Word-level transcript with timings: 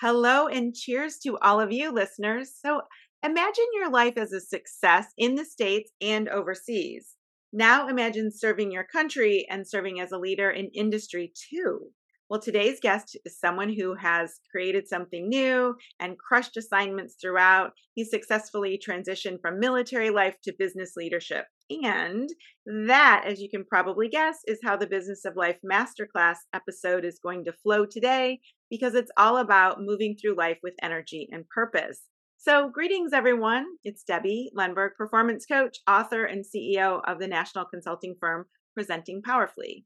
Hello 0.00 0.46
and 0.46 0.74
cheers 0.74 1.16
to 1.20 1.38
all 1.38 1.58
of 1.58 1.72
you 1.72 1.90
listeners. 1.90 2.52
So, 2.54 2.82
imagine 3.22 3.64
your 3.72 3.90
life 3.90 4.18
as 4.18 4.30
a 4.30 4.40
success 4.40 5.06
in 5.16 5.36
the 5.36 5.44
States 5.44 5.90
and 6.02 6.28
overseas. 6.28 7.14
Now, 7.50 7.88
imagine 7.88 8.30
serving 8.30 8.70
your 8.70 8.84
country 8.84 9.46
and 9.48 9.66
serving 9.66 9.98
as 10.00 10.12
a 10.12 10.18
leader 10.18 10.50
in 10.50 10.68
industry 10.74 11.32
too. 11.50 11.92
Well, 12.28 12.40
today's 12.40 12.78
guest 12.78 13.16
is 13.24 13.38
someone 13.38 13.72
who 13.72 13.94
has 13.94 14.38
created 14.50 14.86
something 14.86 15.30
new 15.30 15.76
and 15.98 16.18
crushed 16.18 16.58
assignments 16.58 17.16
throughout. 17.18 17.72
He 17.94 18.04
successfully 18.04 18.78
transitioned 18.78 19.40
from 19.40 19.60
military 19.60 20.10
life 20.10 20.36
to 20.42 20.52
business 20.58 20.92
leadership. 20.96 21.46
And 21.68 22.28
that, 22.64 23.24
as 23.26 23.40
you 23.40 23.48
can 23.50 23.64
probably 23.64 24.08
guess, 24.08 24.38
is 24.46 24.60
how 24.62 24.76
the 24.76 24.86
Business 24.86 25.24
of 25.24 25.36
Life 25.36 25.58
Masterclass 25.68 26.36
episode 26.52 27.04
is 27.04 27.18
going 27.20 27.44
to 27.44 27.52
flow 27.52 27.84
today 27.84 28.40
because 28.70 28.94
it's 28.94 29.10
all 29.16 29.38
about 29.38 29.80
moving 29.80 30.16
through 30.16 30.36
life 30.36 30.58
with 30.62 30.74
energy 30.80 31.28
and 31.32 31.48
purpose. 31.48 32.02
So, 32.38 32.70
greetings, 32.72 33.12
everyone. 33.12 33.66
It's 33.82 34.04
Debbie 34.04 34.50
Lundberg, 34.56 34.90
performance 34.96 35.44
coach, 35.46 35.78
author, 35.88 36.24
and 36.24 36.44
CEO 36.44 37.00
of 37.04 37.18
the 37.18 37.26
national 37.26 37.64
consulting 37.64 38.14
firm 38.20 38.46
Presenting 38.74 39.22
Powerfully. 39.22 39.84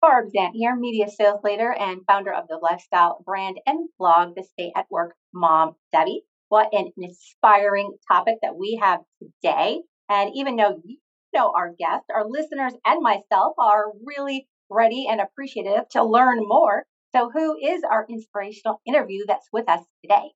Barb 0.00 0.28
here, 0.54 0.76
media 0.76 1.08
sales 1.08 1.40
leader 1.42 1.72
and 1.72 2.02
founder 2.06 2.32
of 2.32 2.46
the 2.48 2.58
lifestyle 2.62 3.20
brand 3.26 3.58
and 3.66 3.88
blog, 3.98 4.34
The 4.36 4.44
Stay 4.44 4.72
at 4.76 4.86
Work 4.90 5.16
Mom 5.34 5.74
Debbie. 5.92 6.22
What 6.48 6.68
an 6.72 6.92
inspiring 6.96 7.96
topic 8.10 8.36
that 8.42 8.56
we 8.56 8.78
have 8.80 9.00
today. 9.20 9.82
And 10.08 10.30
even 10.34 10.56
though 10.56 10.80
you 10.84 10.98
know 11.34 11.52
our 11.56 11.74
guests, 11.78 12.06
our 12.14 12.26
listeners 12.28 12.72
and 12.84 13.02
myself 13.02 13.54
are 13.58 13.92
really 14.04 14.48
ready 14.70 15.06
and 15.08 15.20
appreciative 15.20 15.88
to 15.90 16.04
learn 16.04 16.38
more. 16.40 16.84
So, 17.14 17.30
who 17.32 17.56
is 17.56 17.82
our 17.90 18.06
inspirational 18.08 18.80
interview 18.86 19.24
that's 19.26 19.48
with 19.52 19.68
us 19.68 19.80
today? 20.02 20.32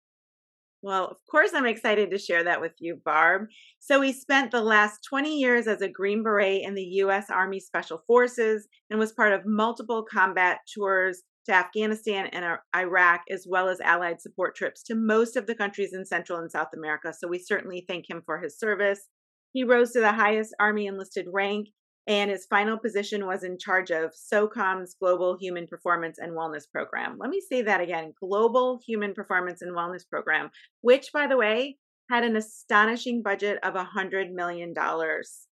Well, 0.80 1.06
of 1.06 1.18
course, 1.30 1.50
I'm 1.54 1.66
excited 1.66 2.10
to 2.10 2.18
share 2.18 2.42
that 2.44 2.60
with 2.60 2.72
you, 2.80 2.98
Barb. 3.04 3.48
So, 3.78 4.00
he 4.00 4.12
spent 4.12 4.50
the 4.50 4.62
last 4.62 5.04
20 5.08 5.38
years 5.38 5.66
as 5.66 5.82
a 5.82 5.88
Green 5.88 6.22
Beret 6.22 6.62
in 6.62 6.74
the 6.74 6.82
U.S. 6.82 7.26
Army 7.30 7.60
Special 7.60 8.02
Forces 8.06 8.68
and 8.90 8.98
was 8.98 9.12
part 9.12 9.32
of 9.32 9.46
multiple 9.46 10.04
combat 10.10 10.60
tours 10.72 11.22
to 11.46 11.52
Afghanistan 11.52 12.26
and 12.26 12.58
Iraq, 12.74 13.20
as 13.30 13.46
well 13.48 13.68
as 13.68 13.80
allied 13.80 14.20
support 14.20 14.56
trips 14.56 14.82
to 14.84 14.94
most 14.94 15.36
of 15.36 15.46
the 15.46 15.54
countries 15.54 15.92
in 15.92 16.06
Central 16.06 16.38
and 16.38 16.50
South 16.50 16.68
America. 16.74 17.12
So, 17.12 17.28
we 17.28 17.38
certainly 17.38 17.84
thank 17.86 18.08
him 18.08 18.22
for 18.24 18.40
his 18.40 18.58
service. 18.58 19.08
He 19.52 19.64
rose 19.64 19.92
to 19.92 20.00
the 20.00 20.12
highest 20.12 20.54
Army 20.58 20.86
enlisted 20.86 21.26
rank, 21.32 21.68
and 22.06 22.30
his 22.30 22.46
final 22.46 22.78
position 22.78 23.26
was 23.26 23.44
in 23.44 23.58
charge 23.58 23.90
of 23.90 24.12
SOCOM's 24.12 24.96
Global 24.98 25.36
Human 25.38 25.66
Performance 25.66 26.18
and 26.18 26.32
Wellness 26.32 26.64
Program. 26.70 27.16
Let 27.18 27.30
me 27.30 27.40
say 27.40 27.62
that 27.62 27.80
again 27.80 28.12
Global 28.18 28.80
Human 28.86 29.14
Performance 29.14 29.62
and 29.62 29.76
Wellness 29.76 30.08
Program, 30.08 30.50
which, 30.80 31.12
by 31.12 31.26
the 31.26 31.36
way, 31.36 31.76
had 32.10 32.24
an 32.24 32.36
astonishing 32.36 33.22
budget 33.22 33.58
of 33.62 33.74
$100 33.74 34.32
million 34.32 34.74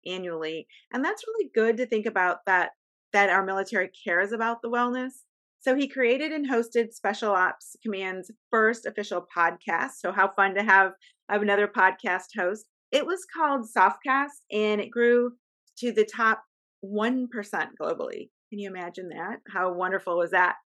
annually. 0.05 0.67
And 0.91 1.03
that's 1.03 1.25
really 1.25 1.50
good 1.55 1.78
to 1.78 1.85
think 1.85 2.05
about 2.05 2.39
that 2.45 2.72
that 3.13 3.30
our 3.30 3.45
military 3.45 3.89
cares 4.03 4.31
about 4.31 4.61
the 4.61 4.69
wellness. 4.69 5.11
So 5.61 5.75
he 5.75 5.88
created 5.88 6.31
and 6.31 6.50
hosted 6.50 6.94
Special 6.94 7.31
Ops 7.31 7.75
Command's 7.81 8.31
first 8.52 8.85
official 8.85 9.25
podcast. 9.35 9.91
So 10.00 10.11
how 10.11 10.31
fun 10.35 10.55
to 10.55 10.63
have 10.63 10.91
another 11.30 11.67
podcast 11.67 12.35
host. 12.35 12.66
It 12.94 13.08
was 13.08 13.25
called 13.36 13.66
SOFcast 13.75 14.44
and 14.52 14.80
it 14.80 14.91
grew 14.91 15.31
to 15.80 15.91
the 15.91 16.05
top 16.05 16.44
1% 16.86 17.27
globally. 17.81 18.30
Can 18.52 18.59
you 18.59 18.69
imagine 18.69 19.09
that? 19.09 19.38
How 19.52 19.73
wonderful 19.73 20.16
was 20.16 20.30
that? 20.30 20.58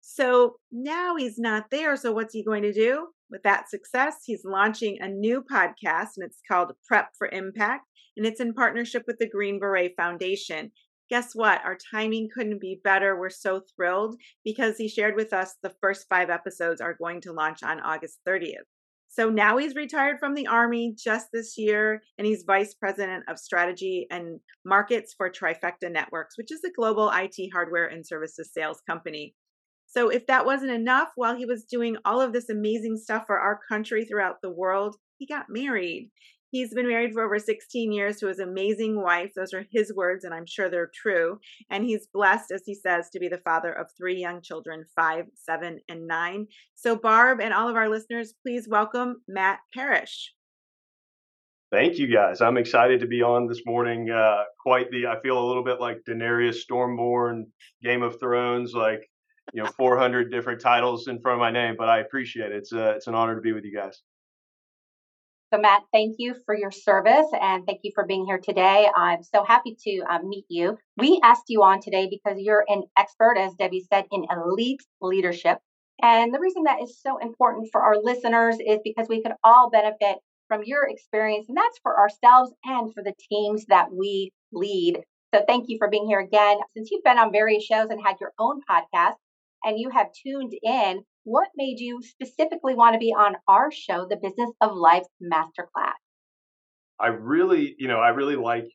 So 0.00 0.54
now 0.70 1.16
he's 1.16 1.40
not 1.40 1.64
there. 1.72 1.96
So 1.96 2.12
what's 2.12 2.34
he 2.34 2.44
going 2.44 2.62
to 2.62 2.72
do? 2.72 3.08
With 3.32 3.42
that 3.42 3.68
success, 3.68 4.18
he's 4.24 4.44
launching 4.44 4.98
a 5.00 5.08
new 5.08 5.42
podcast 5.42 6.10
and 6.16 6.24
it's 6.24 6.38
called 6.48 6.70
Prep 6.86 7.08
for 7.18 7.28
Impact 7.32 7.82
and 8.16 8.24
it's 8.24 8.40
in 8.40 8.54
partnership 8.54 9.02
with 9.08 9.16
the 9.18 9.28
Green 9.28 9.58
Beret 9.58 9.94
Foundation. 9.96 10.70
Guess 11.10 11.34
what? 11.34 11.64
Our 11.64 11.76
timing 11.92 12.28
couldn't 12.32 12.60
be 12.60 12.80
better. 12.84 13.18
We're 13.18 13.28
so 13.28 13.62
thrilled 13.74 14.14
because 14.44 14.76
he 14.76 14.88
shared 14.88 15.16
with 15.16 15.32
us 15.32 15.56
the 15.64 15.74
first 15.80 16.06
five 16.08 16.30
episodes 16.30 16.80
are 16.80 16.94
going 16.94 17.20
to 17.22 17.32
launch 17.32 17.64
on 17.64 17.80
August 17.80 18.20
30th. 18.26 18.68
So 19.12 19.28
now 19.28 19.58
he's 19.58 19.74
retired 19.74 20.18
from 20.18 20.34
the 20.34 20.46
Army 20.46 20.94
just 20.96 21.28
this 21.34 21.58
year, 21.58 22.02
and 22.16 22.26
he's 22.26 22.44
vice 22.46 22.72
president 22.72 23.24
of 23.28 23.38
strategy 23.38 24.06
and 24.10 24.40
markets 24.64 25.12
for 25.14 25.28
Trifecta 25.28 25.92
Networks, 25.92 26.38
which 26.38 26.50
is 26.50 26.64
a 26.64 26.72
global 26.72 27.10
IT 27.14 27.50
hardware 27.52 27.86
and 27.86 28.06
services 28.06 28.50
sales 28.54 28.80
company. 28.88 29.34
So, 29.86 30.08
if 30.08 30.26
that 30.28 30.46
wasn't 30.46 30.70
enough, 30.70 31.10
while 31.16 31.36
he 31.36 31.44
was 31.44 31.64
doing 31.64 31.98
all 32.06 32.22
of 32.22 32.32
this 32.32 32.48
amazing 32.48 32.96
stuff 32.96 33.24
for 33.26 33.38
our 33.38 33.60
country 33.68 34.06
throughout 34.06 34.36
the 34.42 34.50
world, 34.50 34.96
he 35.18 35.26
got 35.26 35.44
married. 35.50 36.10
He's 36.52 36.74
been 36.74 36.86
married 36.86 37.14
for 37.14 37.22
over 37.22 37.38
16 37.38 37.92
years 37.92 38.18
to 38.18 38.26
his 38.26 38.38
amazing 38.38 39.00
wife. 39.00 39.32
Those 39.34 39.54
are 39.54 39.64
his 39.72 39.90
words, 39.94 40.24
and 40.24 40.34
I'm 40.34 40.44
sure 40.44 40.68
they're 40.68 40.90
true. 40.94 41.38
And 41.70 41.82
he's 41.82 42.08
blessed, 42.12 42.52
as 42.52 42.62
he 42.66 42.74
says, 42.74 43.08
to 43.10 43.18
be 43.18 43.28
the 43.28 43.38
father 43.38 43.72
of 43.72 43.86
three 43.96 44.20
young 44.20 44.42
children 44.42 44.84
five, 44.94 45.24
seven, 45.34 45.80
and 45.88 46.06
nine. 46.06 46.46
So, 46.74 46.94
Barb 46.94 47.40
and 47.40 47.54
all 47.54 47.70
of 47.70 47.76
our 47.76 47.88
listeners, 47.88 48.34
please 48.42 48.68
welcome 48.68 49.22
Matt 49.26 49.60
Parrish. 49.72 50.34
Thank 51.70 51.96
you, 51.96 52.06
guys. 52.06 52.42
I'm 52.42 52.58
excited 52.58 53.00
to 53.00 53.06
be 53.06 53.22
on 53.22 53.46
this 53.46 53.62
morning. 53.64 54.10
Uh, 54.10 54.42
quite 54.60 54.90
the, 54.90 55.06
I 55.06 55.18
feel 55.22 55.42
a 55.42 55.48
little 55.48 55.64
bit 55.64 55.80
like 55.80 56.02
Daenerys 56.06 56.58
Stormborn, 56.70 57.44
Game 57.82 58.02
of 58.02 58.20
Thrones, 58.20 58.74
like 58.74 59.08
you 59.54 59.62
know, 59.62 59.70
400 59.78 60.30
different 60.30 60.60
titles 60.60 61.08
in 61.08 61.18
front 61.18 61.36
of 61.36 61.40
my 61.40 61.50
name. 61.50 61.76
But 61.78 61.88
I 61.88 62.00
appreciate 62.00 62.52
it. 62.52 62.56
It's 62.56 62.72
a, 62.72 62.90
uh, 62.90 62.92
it's 62.92 63.06
an 63.06 63.14
honor 63.14 63.36
to 63.36 63.40
be 63.40 63.54
with 63.54 63.64
you 63.64 63.74
guys. 63.74 64.02
So, 65.52 65.60
Matt, 65.60 65.82
thank 65.92 66.16
you 66.18 66.34
for 66.46 66.56
your 66.56 66.70
service 66.70 67.26
and 67.38 67.66
thank 67.66 67.80
you 67.82 67.92
for 67.94 68.06
being 68.06 68.24
here 68.24 68.40
today. 68.42 68.88
I'm 68.96 69.22
so 69.22 69.44
happy 69.44 69.76
to 69.84 70.02
uh, 70.08 70.20
meet 70.24 70.46
you. 70.48 70.78
We 70.96 71.20
asked 71.22 71.44
you 71.48 71.62
on 71.62 71.80
today 71.80 72.08
because 72.08 72.38
you're 72.38 72.64
an 72.68 72.84
expert, 72.98 73.36
as 73.36 73.54
Debbie 73.54 73.84
said, 73.92 74.06
in 74.10 74.24
elite 74.30 74.80
leadership. 75.02 75.58
And 76.02 76.32
the 76.34 76.40
reason 76.40 76.62
that 76.64 76.80
is 76.82 76.98
so 77.02 77.18
important 77.18 77.68
for 77.70 77.82
our 77.82 77.96
listeners 78.02 78.56
is 78.66 78.78
because 78.82 79.08
we 79.10 79.22
could 79.22 79.32
all 79.44 79.68
benefit 79.68 80.16
from 80.48 80.62
your 80.64 80.88
experience, 80.88 81.46
and 81.48 81.56
that's 81.56 81.78
for 81.82 81.98
ourselves 81.98 82.50
and 82.64 82.92
for 82.94 83.02
the 83.02 83.14
teams 83.30 83.66
that 83.66 83.92
we 83.92 84.32
lead. 84.52 85.02
So, 85.34 85.44
thank 85.46 85.68
you 85.68 85.76
for 85.78 85.88
being 85.88 86.06
here 86.06 86.20
again. 86.20 86.58
Since 86.74 86.90
you've 86.90 87.04
been 87.04 87.18
on 87.18 87.30
various 87.30 87.64
shows 87.64 87.88
and 87.90 88.00
had 88.02 88.16
your 88.20 88.32
own 88.38 88.62
podcast, 88.68 89.16
and 89.64 89.78
you 89.78 89.90
have 89.90 90.08
tuned 90.12 90.54
in, 90.62 91.04
what 91.24 91.48
made 91.56 91.78
you 91.78 92.02
specifically 92.02 92.74
want 92.74 92.94
to 92.94 92.98
be 92.98 93.12
on 93.12 93.36
our 93.48 93.70
show, 93.70 94.06
the 94.08 94.16
Business 94.16 94.50
of 94.60 94.74
Life 94.74 95.06
Masterclass? 95.22 95.92
I 96.98 97.08
really, 97.08 97.74
you 97.78 97.88
know, 97.88 97.98
I 97.98 98.10
really 98.10 98.36
like 98.36 98.68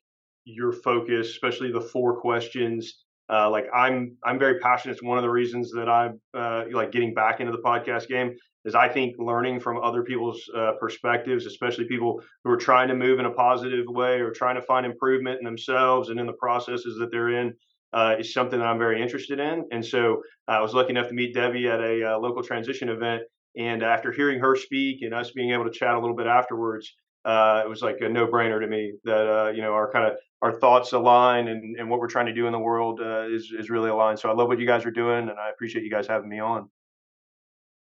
your 0.44 0.72
focus, 0.72 1.28
especially 1.28 1.72
the 1.72 1.80
four 1.80 2.20
questions. 2.20 3.04
Uh, 3.30 3.50
like 3.50 3.66
I'm, 3.74 4.16
I'm 4.24 4.38
very 4.38 4.58
passionate. 4.60 4.94
It's 4.94 5.02
one 5.02 5.18
of 5.18 5.22
the 5.22 5.30
reasons 5.30 5.70
that 5.72 5.88
I'm 5.88 6.20
uh, 6.34 6.64
like 6.72 6.92
getting 6.92 7.12
back 7.12 7.40
into 7.40 7.52
the 7.52 7.58
podcast 7.58 8.08
game 8.08 8.34
is 8.64 8.74
I 8.74 8.88
think 8.88 9.16
learning 9.18 9.60
from 9.60 9.82
other 9.82 10.02
people's 10.02 10.42
uh, 10.56 10.72
perspectives, 10.80 11.46
especially 11.46 11.86
people 11.86 12.22
who 12.44 12.50
are 12.50 12.56
trying 12.56 12.88
to 12.88 12.94
move 12.94 13.18
in 13.18 13.26
a 13.26 13.30
positive 13.30 13.86
way 13.88 14.20
or 14.20 14.30
trying 14.30 14.56
to 14.56 14.62
find 14.62 14.84
improvement 14.84 15.38
in 15.38 15.44
themselves 15.44 16.08
and 16.08 16.18
in 16.18 16.26
the 16.26 16.32
processes 16.32 16.98
that 16.98 17.10
they're 17.10 17.30
in, 17.30 17.54
uh, 17.92 18.16
is 18.18 18.32
something 18.32 18.58
that 18.58 18.66
I'm 18.66 18.78
very 18.78 19.02
interested 19.02 19.40
in. 19.40 19.66
And 19.72 19.84
so 19.84 20.22
uh, 20.48 20.52
I 20.52 20.60
was 20.60 20.74
lucky 20.74 20.90
enough 20.90 21.08
to 21.08 21.14
meet 21.14 21.34
Debbie 21.34 21.68
at 21.68 21.80
a 21.80 22.14
uh, 22.14 22.18
local 22.18 22.42
transition 22.42 22.88
event. 22.88 23.22
And 23.56 23.82
after 23.82 24.12
hearing 24.12 24.38
her 24.40 24.54
speak 24.56 25.02
and 25.02 25.14
us 25.14 25.30
being 25.32 25.52
able 25.52 25.64
to 25.64 25.70
chat 25.70 25.94
a 25.94 25.98
little 25.98 26.16
bit 26.16 26.26
afterwards, 26.26 26.92
uh, 27.24 27.62
it 27.64 27.68
was 27.68 27.82
like 27.82 27.96
a 28.00 28.08
no-brainer 28.08 28.60
to 28.60 28.66
me 28.66 28.92
that 29.04 29.26
uh, 29.26 29.50
you 29.50 29.60
know 29.60 29.72
our 29.72 29.90
kind 29.90 30.06
of 30.06 30.16
our 30.40 30.52
thoughts 30.52 30.92
align 30.92 31.48
and, 31.48 31.76
and 31.78 31.90
what 31.90 31.98
we're 31.98 32.08
trying 32.08 32.26
to 32.26 32.32
do 32.32 32.46
in 32.46 32.52
the 32.52 32.58
world 32.58 33.00
uh, 33.00 33.26
is 33.28 33.52
is 33.58 33.70
really 33.70 33.90
aligned. 33.90 34.18
So 34.18 34.30
I 34.30 34.34
love 34.34 34.48
what 34.48 34.58
you 34.60 34.66
guys 34.66 34.86
are 34.86 34.90
doing, 34.90 35.28
and 35.28 35.38
I 35.38 35.50
appreciate 35.50 35.84
you 35.84 35.90
guys 35.90 36.06
having 36.06 36.28
me 36.28 36.38
on. 36.38 36.70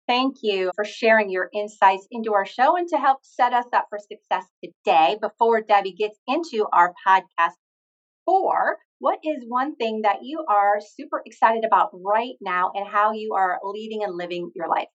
Thank 0.08 0.36
you 0.42 0.70
for 0.76 0.84
sharing 0.84 1.30
your 1.30 1.50
insights 1.52 2.06
into 2.10 2.32
our 2.32 2.46
show 2.46 2.76
and 2.76 2.88
to 2.88 2.96
help 2.96 3.18
set 3.22 3.52
us 3.52 3.66
up 3.72 3.86
for 3.90 3.98
success 3.98 4.46
today. 4.62 5.18
Before 5.20 5.60
Debbie 5.60 5.92
gets 5.92 6.18
into 6.28 6.66
our 6.72 6.94
podcast 7.06 7.54
four, 8.24 8.78
what 8.98 9.18
is 9.24 9.44
one 9.46 9.76
thing 9.76 10.02
that 10.02 10.18
you 10.22 10.44
are 10.48 10.80
super 10.80 11.22
excited 11.26 11.64
about 11.64 11.90
right 11.92 12.34
now 12.40 12.72
and 12.74 12.88
how 12.88 13.12
you 13.12 13.34
are 13.34 13.58
leading 13.62 14.02
and 14.02 14.16
living 14.16 14.50
your 14.54 14.68
life? 14.68 14.88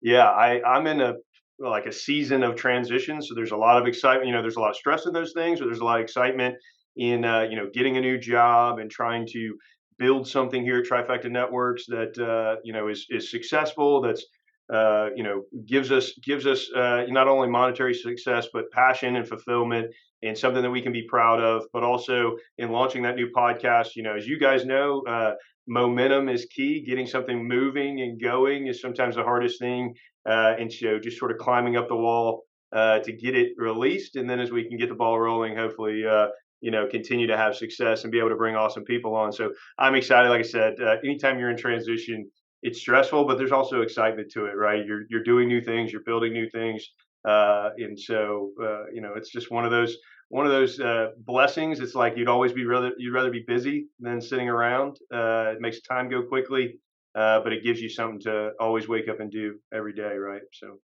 Yeah, 0.00 0.28
I, 0.28 0.62
I'm 0.62 0.86
in 0.86 1.00
a 1.00 1.14
like 1.58 1.86
a 1.86 1.92
season 1.92 2.42
of 2.42 2.56
transition. 2.56 3.22
So 3.22 3.34
there's 3.34 3.52
a 3.52 3.56
lot 3.56 3.80
of 3.80 3.86
excitement. 3.86 4.26
You 4.26 4.32
know, 4.32 4.42
there's 4.42 4.56
a 4.56 4.60
lot 4.60 4.70
of 4.70 4.76
stress 4.76 5.06
in 5.06 5.12
those 5.12 5.32
things, 5.32 5.60
but 5.60 5.66
there's 5.66 5.80
a 5.80 5.84
lot 5.84 6.00
of 6.00 6.04
excitement 6.04 6.56
in 6.96 7.24
uh, 7.24 7.42
you 7.42 7.56
know 7.56 7.68
getting 7.72 7.96
a 7.96 8.00
new 8.00 8.18
job 8.18 8.78
and 8.78 8.90
trying 8.90 9.26
to 9.28 9.56
build 9.98 10.26
something 10.26 10.62
here 10.62 10.78
at 10.78 10.86
Trifecta 10.86 11.30
Networks 11.30 11.86
that 11.86 12.18
uh, 12.18 12.60
you 12.64 12.72
know 12.72 12.88
is 12.88 13.06
is 13.10 13.30
successful. 13.30 14.00
That's 14.00 14.24
uh, 14.72 15.10
you 15.14 15.22
know, 15.22 15.42
gives 15.66 15.92
us 15.92 16.12
gives 16.22 16.46
us 16.46 16.70
uh, 16.74 17.04
not 17.08 17.28
only 17.28 17.48
monetary 17.48 17.94
success 17.94 18.48
but 18.52 18.70
passion 18.70 19.16
and 19.16 19.28
fulfillment 19.28 19.92
and 20.22 20.36
something 20.38 20.62
that 20.62 20.70
we 20.70 20.80
can 20.80 20.92
be 20.92 21.06
proud 21.08 21.40
of. 21.40 21.64
But 21.72 21.82
also 21.82 22.36
in 22.56 22.70
launching 22.70 23.02
that 23.02 23.16
new 23.16 23.28
podcast, 23.36 23.96
you 23.96 24.02
know, 24.02 24.16
as 24.16 24.26
you 24.26 24.38
guys 24.38 24.64
know, 24.64 25.02
uh, 25.02 25.34
momentum 25.68 26.28
is 26.30 26.46
key. 26.46 26.82
Getting 26.86 27.06
something 27.06 27.46
moving 27.46 28.00
and 28.00 28.20
going 28.20 28.66
is 28.66 28.80
sometimes 28.80 29.16
the 29.16 29.22
hardest 29.22 29.58
thing, 29.58 29.94
uh, 30.26 30.54
and 30.58 30.72
so 30.72 30.98
just 30.98 31.18
sort 31.18 31.32
of 31.32 31.38
climbing 31.38 31.76
up 31.76 31.88
the 31.88 31.96
wall 31.96 32.44
uh, 32.72 33.00
to 33.00 33.12
get 33.12 33.36
it 33.36 33.52
released, 33.58 34.16
and 34.16 34.28
then 34.28 34.40
as 34.40 34.50
we 34.50 34.66
can 34.66 34.78
get 34.78 34.88
the 34.88 34.94
ball 34.94 35.20
rolling, 35.20 35.54
hopefully. 35.56 36.06
Uh, 36.06 36.28
you 36.64 36.70
know, 36.70 36.86
continue 36.86 37.26
to 37.26 37.36
have 37.36 37.56
success 37.56 38.04
and 38.04 38.12
be 38.12 38.20
able 38.20 38.28
to 38.28 38.36
bring 38.36 38.54
awesome 38.54 38.84
people 38.84 39.16
on. 39.16 39.32
So 39.32 39.50
I'm 39.80 39.96
excited. 39.96 40.28
Like 40.28 40.38
I 40.38 40.42
said, 40.42 40.74
anytime 41.02 41.40
you're 41.40 41.50
in 41.50 41.56
transition, 41.56 42.30
it's 42.62 42.78
stressful, 42.80 43.24
but 43.24 43.38
there's 43.38 43.52
also 43.52 43.82
excitement 43.82 44.30
to 44.32 44.46
it, 44.46 44.56
right? 44.56 44.84
You're 44.86 45.02
you're 45.10 45.22
doing 45.22 45.48
new 45.48 45.60
things, 45.60 45.92
you're 45.92 46.02
building 46.02 46.32
new 46.32 46.48
things, 46.48 46.86
uh, 47.26 47.70
and 47.76 47.98
so 47.98 48.52
uh, 48.62 48.84
you 48.92 49.00
know 49.00 49.14
it's 49.16 49.30
just 49.30 49.50
one 49.50 49.64
of 49.64 49.70
those 49.70 49.96
one 50.28 50.46
of 50.46 50.52
those 50.52 50.80
uh, 50.80 51.08
blessings. 51.18 51.80
It's 51.80 51.94
like 51.94 52.16
you'd 52.16 52.28
always 52.28 52.52
be 52.52 52.64
rather 52.64 52.92
you'd 52.98 53.14
rather 53.14 53.30
be 53.30 53.44
busy 53.46 53.88
than 54.00 54.20
sitting 54.20 54.48
around. 54.48 54.96
Uh, 55.12 55.52
it 55.54 55.60
makes 55.60 55.80
time 55.82 56.08
go 56.08 56.22
quickly, 56.22 56.78
uh, 57.14 57.40
but 57.40 57.52
it 57.52 57.64
gives 57.64 57.80
you 57.80 57.88
something 57.88 58.20
to 58.20 58.52
always 58.60 58.88
wake 58.88 59.08
up 59.08 59.20
and 59.20 59.30
do 59.30 59.58
every 59.74 59.92
day, 59.92 60.14
right? 60.14 60.42
So 60.52 60.78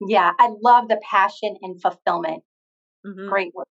yeah, 0.00 0.32
I 0.38 0.50
love 0.62 0.88
the 0.88 1.00
passion 1.08 1.56
and 1.62 1.80
fulfillment. 1.80 2.42
Mm-hmm. 3.06 3.28
Great 3.28 3.54
words. 3.54 3.68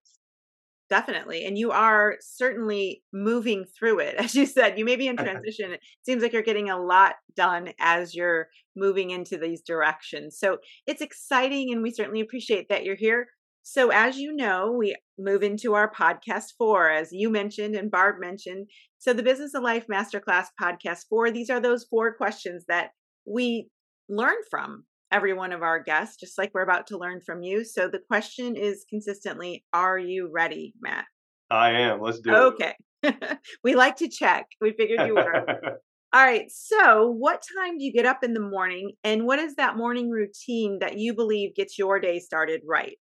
Definitely. 0.91 1.45
And 1.45 1.57
you 1.57 1.71
are 1.71 2.17
certainly 2.19 3.01
moving 3.13 3.63
through 3.63 3.99
it. 3.99 4.15
As 4.19 4.35
you 4.35 4.45
said, 4.45 4.77
you 4.77 4.83
may 4.83 4.97
be 4.97 5.07
in 5.07 5.15
transition. 5.15 5.71
it 5.71 5.79
seems 6.03 6.21
like 6.21 6.33
you're 6.33 6.41
getting 6.41 6.69
a 6.69 6.77
lot 6.77 7.15
done 7.33 7.69
as 7.79 8.13
you're 8.13 8.49
moving 8.75 9.11
into 9.11 9.37
these 9.37 9.61
directions. 9.61 10.37
So 10.37 10.57
it's 10.85 11.01
exciting, 11.01 11.71
and 11.71 11.81
we 11.81 11.91
certainly 11.91 12.19
appreciate 12.19 12.67
that 12.67 12.83
you're 12.83 12.97
here. 12.97 13.27
So, 13.63 13.89
as 13.89 14.17
you 14.17 14.35
know, 14.35 14.75
we 14.77 14.95
move 15.17 15.43
into 15.43 15.75
our 15.75 15.89
podcast 15.89 16.55
four, 16.57 16.89
as 16.89 17.13
you 17.13 17.29
mentioned 17.29 17.75
and 17.75 17.89
Barb 17.89 18.19
mentioned. 18.19 18.67
So, 18.97 19.13
the 19.13 19.23
Business 19.23 19.53
of 19.53 19.63
Life 19.63 19.85
Masterclass 19.89 20.47
podcast 20.61 21.05
four, 21.09 21.31
these 21.31 21.49
are 21.49 21.61
those 21.61 21.85
four 21.89 22.13
questions 22.15 22.65
that 22.67 22.89
we 23.25 23.69
learn 24.09 24.35
from 24.49 24.83
every 25.11 25.33
one 25.33 25.51
of 25.51 25.61
our 25.61 25.79
guests, 25.81 26.17
just 26.17 26.37
like 26.37 26.51
we're 26.53 26.61
about 26.63 26.87
to 26.87 26.97
learn 26.97 27.21
from 27.21 27.43
you. 27.43 27.63
So 27.63 27.87
the 27.87 27.99
question 27.99 28.55
is 28.55 28.85
consistently, 28.89 29.63
are 29.73 29.97
you 29.97 30.29
ready, 30.31 30.73
Matt? 30.81 31.05
I 31.49 31.71
am. 31.71 32.01
Let's 32.01 32.19
do 32.19 32.33
okay. 32.33 32.75
it. 33.03 33.15
Okay. 33.15 33.37
we 33.63 33.75
like 33.75 33.97
to 33.97 34.07
check. 34.07 34.47
We 34.61 34.73
figured 34.73 35.07
you 35.07 35.15
were. 35.15 35.45
All 36.13 36.25
right. 36.25 36.45
So, 36.49 37.09
what 37.09 37.43
time 37.57 37.77
do 37.77 37.85
you 37.85 37.93
get 37.93 38.05
up 38.05 38.23
in 38.23 38.33
the 38.33 38.41
morning? 38.41 38.91
And 39.03 39.25
what 39.25 39.39
is 39.39 39.55
that 39.55 39.77
morning 39.77 40.09
routine 40.09 40.79
that 40.79 40.97
you 40.97 41.13
believe 41.13 41.55
gets 41.55 41.77
your 41.77 41.99
day 41.99 42.19
started 42.19 42.61
right? 42.67 42.99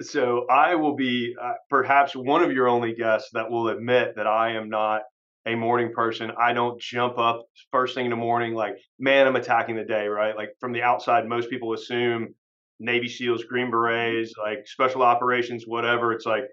So, 0.00 0.46
I 0.50 0.74
will 0.74 0.96
be 0.96 1.34
uh, 1.40 1.52
perhaps 1.68 2.14
one 2.16 2.42
of 2.42 2.52
your 2.52 2.66
only 2.66 2.94
guests 2.94 3.28
that 3.34 3.50
will 3.50 3.68
admit 3.68 4.14
that 4.16 4.26
I 4.26 4.52
am 4.52 4.70
not 4.70 5.02
a 5.46 5.54
morning 5.54 5.92
person. 5.92 6.30
I 6.40 6.52
don't 6.52 6.80
jump 6.80 7.18
up 7.18 7.46
first 7.70 7.94
thing 7.94 8.06
in 8.06 8.10
the 8.10 8.16
morning 8.16 8.54
like, 8.54 8.76
man, 8.98 9.26
I'm 9.26 9.36
attacking 9.36 9.76
the 9.76 9.84
day, 9.84 10.06
right? 10.06 10.36
Like 10.36 10.50
from 10.60 10.72
the 10.72 10.82
outside, 10.82 11.26
most 11.26 11.50
people 11.50 11.72
assume 11.72 12.34
Navy 12.78 13.08
SEALs, 13.08 13.44
Green 13.44 13.70
Berets, 13.70 14.34
like 14.38 14.66
special 14.66 15.02
operations, 15.02 15.64
whatever. 15.66 16.12
It's 16.12 16.26
like 16.26 16.44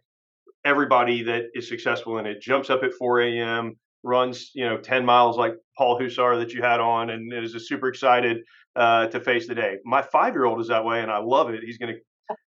everybody 0.65 1.23
that 1.23 1.45
is 1.53 1.67
successful 1.67 2.17
in 2.17 2.25
it 2.25 2.41
jumps 2.41 2.69
up 2.69 2.83
at 2.83 2.93
4 2.93 3.21
a.m., 3.21 3.75
runs, 4.03 4.51
you 4.53 4.65
know, 4.65 4.77
10 4.77 5.05
miles 5.05 5.37
like 5.37 5.53
Paul 5.77 5.99
Husar 5.99 6.39
that 6.39 6.53
you 6.53 6.61
had 6.61 6.79
on, 6.79 7.09
and 7.09 7.31
is 7.33 7.67
super 7.67 7.87
excited 7.87 8.37
uh, 8.75 9.07
to 9.07 9.19
face 9.19 9.47
the 9.47 9.55
day. 9.55 9.77
My 9.85 10.01
five 10.01 10.33
year 10.33 10.45
old 10.45 10.61
is 10.61 10.67
that 10.67 10.85
way, 10.85 11.01
and 11.01 11.11
I 11.11 11.17
love 11.17 11.49
it. 11.49 11.61
He's 11.63 11.77
gonna 11.77 11.93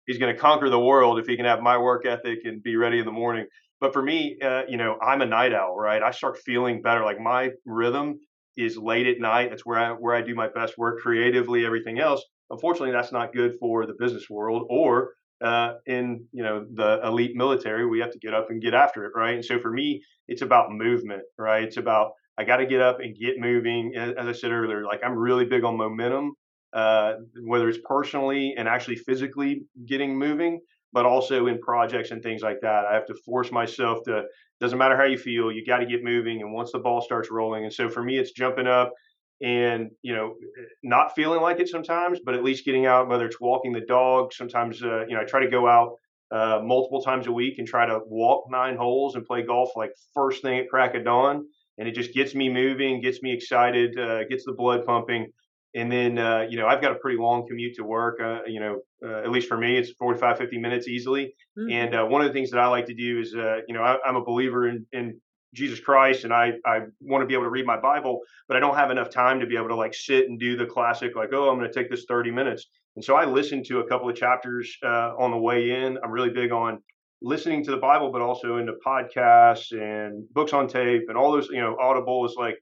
he's 0.06 0.18
gonna 0.18 0.38
conquer 0.38 0.70
the 0.70 0.80
world 0.80 1.20
if 1.20 1.26
he 1.26 1.36
can 1.36 1.46
have 1.46 1.62
my 1.62 1.78
work 1.78 2.06
ethic 2.06 2.40
and 2.44 2.62
be 2.62 2.76
ready 2.76 3.00
in 3.00 3.06
the 3.06 3.12
morning. 3.12 3.46
But 3.80 3.94
for 3.94 4.02
me, 4.02 4.38
uh, 4.42 4.64
you 4.68 4.78
know, 4.78 4.98
I'm 5.02 5.22
a 5.22 5.26
night 5.26 5.54
owl, 5.54 5.76
right? 5.76 6.02
I 6.04 6.12
start 6.12 6.38
feeling 6.40 6.82
better. 6.82 7.04
Like 7.04 7.20
my 7.20 7.52
rhythm 7.66 8.20
is 8.58 8.78
late 8.78 9.08
at 9.08 9.20
night. 9.20 9.50
That's 9.50 9.66
where 9.66 9.80
I 9.80 9.92
where 9.92 10.16
I 10.16 10.22
do 10.22 10.36
my 10.36 10.50
best 10.50 10.78
work 10.78 11.00
creatively. 11.00 11.66
Everything 11.66 12.00
else, 12.00 12.24
unfortunately, 12.50 12.92
that's 12.92 13.12
not 13.12 13.34
good 13.34 13.54
for 13.60 13.86
the 13.86 13.94
business 13.98 14.30
world 14.30 14.68
or 14.70 15.14
uh, 15.42 15.74
in 15.86 16.26
you 16.34 16.44
know 16.44 16.66
the 16.74 17.00
elite 17.06 17.36
military. 17.36 17.86
We 17.86 18.00
have 18.00 18.12
to 18.12 18.20
get 18.20 18.34
up 18.34 18.50
and 18.50 18.62
get 18.62 18.74
after 18.74 19.06
it, 19.06 19.14
right? 19.16 19.36
And 19.36 19.46
so 19.46 19.60
for 19.60 19.72
me, 19.72 20.02
it's 20.28 20.42
about 20.42 20.72
movement, 20.72 21.24
right? 21.38 21.64
It's 21.64 21.78
about 21.78 22.12
I 22.38 22.44
got 22.44 22.58
to 22.58 22.66
get 22.66 22.82
up 22.82 23.00
and 23.00 23.16
get 23.18 23.40
moving. 23.40 23.94
As, 23.96 24.28
I 24.28 24.32
said 24.34 24.52
earlier, 24.52 24.84
like 24.84 25.02
I'm 25.06 25.16
really 25.18 25.46
big 25.46 25.64
on 25.64 25.78
momentum, 25.78 26.34
uh, 26.74 27.14
whether 27.46 27.70
it's 27.70 27.80
personally 27.86 28.56
and 28.58 28.68
actually 28.68 28.98
physically 28.98 29.64
getting 29.86 30.18
moving 30.18 30.60
but 30.94 31.06
also 31.06 31.48
in 31.48 31.60
projects 31.60 32.12
and 32.12 32.22
things 32.24 32.42
like 32.42 32.60
that. 32.62 32.86
I 32.86 32.94
have 32.94 33.06
to 33.08 33.16
force 33.26 33.52
myself 33.52 34.04
to, 34.06 34.24
doesn't 34.60 34.78
matter 34.78 34.98
how 34.98 35.04
you 35.04 35.18
feel, 35.18 35.52
you 35.52 35.66
got 35.66 35.78
to 35.78 35.86
get 35.86 36.04
moving. 36.04 36.42
And 36.42 36.54
once 36.54 36.72
the 36.72 36.80
ball 36.80 37.02
starts 37.02 37.32
rolling, 37.32 37.64
and 37.64 37.74
so 37.74 37.90
for 37.90 38.04
me, 38.04 38.18
it's 38.18 38.32
jumping 38.32 38.68
up 38.68 38.94
and, 39.42 39.90
you 40.02 40.14
know, 40.14 40.36
not 40.84 41.16
feeling 41.16 41.42
like 41.42 41.60
it 41.60 41.70
sometimes, 41.70 42.20
but 42.24 42.36
at 42.36 42.44
least 42.44 42.66
getting 42.66 42.86
out, 42.86 43.08
whether 43.08 43.26
it's 43.26 43.40
walking 43.40 43.72
the 43.72 43.82
dog. 43.82 44.34
Sometimes, 44.34 44.84
uh, 44.84 45.06
you 45.08 45.16
know, 45.16 45.22
I 45.22 45.26
try 45.26 45.40
to 45.40 45.50
go 45.50 45.68
out 45.68 45.96
uh, 46.32 46.60
multiple 46.64 47.02
times 47.02 47.28
a 47.28 47.32
week 47.32 47.58
and 47.58 47.68
try 47.68 47.86
to 47.86 48.00
walk 48.06 48.46
nine 48.50 48.76
holes 48.76 49.16
and 49.16 49.26
play 49.26 49.44
golf 49.44 49.70
like 49.76 49.92
first 50.14 50.42
thing 50.42 50.60
at 50.60 50.70
crack 50.70 50.96
of 50.96 51.06
dawn. 51.06 51.46
And 51.78 51.88
it 51.88 51.96
just 51.96 52.14
gets 52.14 52.36
me 52.36 52.50
moving, 52.50 53.02
gets 53.02 53.22
me 53.22 53.32
excited, 53.32 53.98
uh, 53.98 54.26
gets 54.26 54.44
the 54.46 54.52
blood 54.52 54.86
pumping 54.86 55.32
and 55.76 55.92
then 55.92 56.18
uh, 56.18 56.46
you 56.50 56.58
know 56.58 56.68
i've 56.68 56.82
got 56.82 56.92
a 56.92 56.96
pretty 56.96 57.18
long 57.18 57.48
commute 57.48 57.76
to 57.76 57.84
work 57.84 58.20
uh, 58.22 58.40
you 58.48 58.60
know 58.60 58.80
uh, 59.06 59.20
at 59.20 59.32
least 59.32 59.48
for 59.48 59.58
me 59.58 59.78
it's 59.78 59.92
45 59.92 60.38
50 60.38 60.58
minutes 60.58 60.88
easily 60.88 61.34
mm-hmm. 61.58 61.72
and 61.72 61.96
uh, 61.96 62.06
one 62.06 62.22
of 62.22 62.28
the 62.28 62.34
things 62.34 62.52
that 62.52 62.60
i 62.60 62.68
like 62.68 62.86
to 62.86 62.94
do 62.94 63.20
is 63.20 63.36
uh, 63.36 63.58
you 63.68 63.74
know 63.74 63.82
I, 63.82 63.98
am 64.08 64.16
a 64.16 64.24
believer 64.24 64.68
in, 64.68 64.86
in 64.94 65.20
jesus 65.54 65.80
christ 65.80 66.24
and 66.24 66.34
i 66.34 66.54
i 66.66 66.82
want 67.02 67.22
to 67.22 67.26
be 67.26 67.34
able 67.34 67.46
to 67.46 67.50
read 67.50 67.66
my 67.66 67.80
bible 67.80 68.22
but 68.48 68.58
i 68.58 68.60
don't 68.60 68.76
have 68.76 68.92
enough 68.92 69.10
time 69.10 69.40
to 69.40 69.46
be 69.46 69.58
able 69.58 69.70
to 69.70 69.76
like 69.76 69.94
sit 69.94 70.30
and 70.30 70.40
do 70.40 70.56
the 70.56 70.66
classic 70.66 71.16
like 71.16 71.30
oh 71.34 71.50
i'm 71.50 71.58
going 71.58 71.72
to 71.72 71.74
take 71.74 71.90
this 71.90 72.06
30 72.08 72.32
minutes 72.32 72.68
and 72.96 73.04
so 73.04 73.16
i 73.16 73.26
listen 73.26 73.64
to 73.64 73.80
a 73.80 73.88
couple 73.88 74.10
of 74.10 74.16
chapters 74.16 74.76
uh, 74.84 75.14
on 75.18 75.32
the 75.32 75.38
way 75.38 75.72
in 75.72 75.98
i'm 76.04 76.12
really 76.12 76.30
big 76.30 76.52
on 76.52 76.82
listening 77.22 77.64
to 77.64 77.72
the 77.72 77.78
bible 77.78 78.12
but 78.12 78.22
also 78.22 78.58
into 78.58 78.74
podcasts 78.86 79.72
and 79.72 80.24
books 80.34 80.54
on 80.54 80.68
tape 80.68 81.04
and 81.10 81.18
all 81.18 81.32
those 81.32 81.50
you 81.50 81.62
know 81.62 81.76
audible 81.80 82.26
is 82.26 82.36
like 82.38 82.58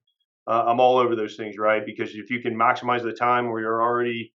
uh, 0.47 0.63
I'm 0.65 0.79
all 0.79 0.97
over 0.97 1.15
those 1.15 1.35
things, 1.35 1.57
right? 1.57 1.85
Because 1.85 2.15
if 2.15 2.29
you 2.29 2.41
can 2.41 2.55
maximize 2.55 3.03
the 3.03 3.11
time 3.11 3.49
where 3.49 3.59
you're 3.59 3.81
already, 3.81 4.31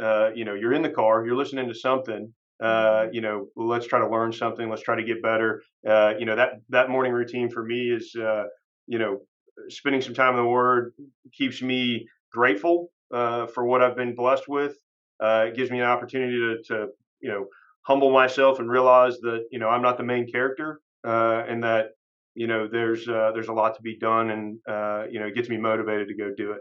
uh, 0.00 0.30
you 0.34 0.44
know, 0.44 0.54
you're 0.54 0.72
in 0.72 0.82
the 0.82 0.90
car, 0.90 1.24
you're 1.26 1.36
listening 1.36 1.68
to 1.68 1.74
something, 1.74 2.32
uh, 2.62 2.66
mm-hmm. 2.66 3.14
you 3.14 3.20
know, 3.20 3.46
let's 3.56 3.86
try 3.86 3.98
to 3.98 4.08
learn 4.08 4.32
something, 4.32 4.68
let's 4.68 4.82
try 4.82 4.96
to 4.96 5.04
get 5.04 5.22
better. 5.22 5.62
Uh, 5.88 6.14
you 6.18 6.26
know, 6.26 6.36
that 6.36 6.60
that 6.68 6.90
morning 6.90 7.12
routine 7.12 7.50
for 7.50 7.64
me 7.64 7.90
is, 7.90 8.14
uh, 8.14 8.44
you 8.86 8.98
know, 8.98 9.20
spending 9.68 10.00
some 10.00 10.14
time 10.14 10.30
in 10.30 10.42
the 10.42 10.48
Word 10.48 10.92
keeps 11.32 11.62
me 11.62 12.06
grateful 12.32 12.90
uh, 13.12 13.46
for 13.46 13.64
what 13.64 13.82
I've 13.82 13.96
been 13.96 14.14
blessed 14.14 14.48
with. 14.48 14.76
it 15.20 15.56
gives 15.56 15.70
me 15.70 15.80
an 15.80 15.86
opportunity 15.86 16.38
to, 16.38 16.62
to, 16.68 16.86
you 17.20 17.30
know, 17.30 17.46
humble 17.82 18.12
myself 18.12 18.58
and 18.58 18.70
realize 18.70 19.18
that 19.20 19.46
you 19.50 19.58
know 19.58 19.68
I'm 19.68 19.82
not 19.82 19.96
the 19.96 20.04
main 20.04 20.30
character, 20.30 20.80
and 21.04 21.62
that 21.64 21.90
you 22.38 22.46
know 22.46 22.68
there's 22.68 23.06
uh, 23.08 23.32
there's 23.34 23.48
a 23.48 23.52
lot 23.52 23.74
to 23.74 23.82
be 23.82 23.98
done 23.98 24.30
and 24.30 24.58
uh, 24.68 25.04
you 25.10 25.18
know 25.18 25.26
it 25.26 25.34
gets 25.34 25.48
me 25.48 25.56
motivated 25.56 26.06
to 26.08 26.14
go 26.14 26.30
do 26.36 26.52
it 26.52 26.60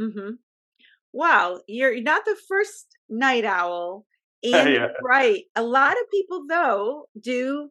mm-hmm. 0.00 0.30
Wow 1.12 1.58
you're 1.66 2.00
not 2.02 2.24
the 2.24 2.36
first 2.48 2.86
night 3.08 3.44
owl 3.44 4.06
and 4.42 4.72
yeah. 4.72 4.88
right 5.04 5.44
a 5.54 5.62
lot 5.62 5.92
of 5.92 6.10
people 6.10 6.44
though 6.48 7.04
do 7.20 7.68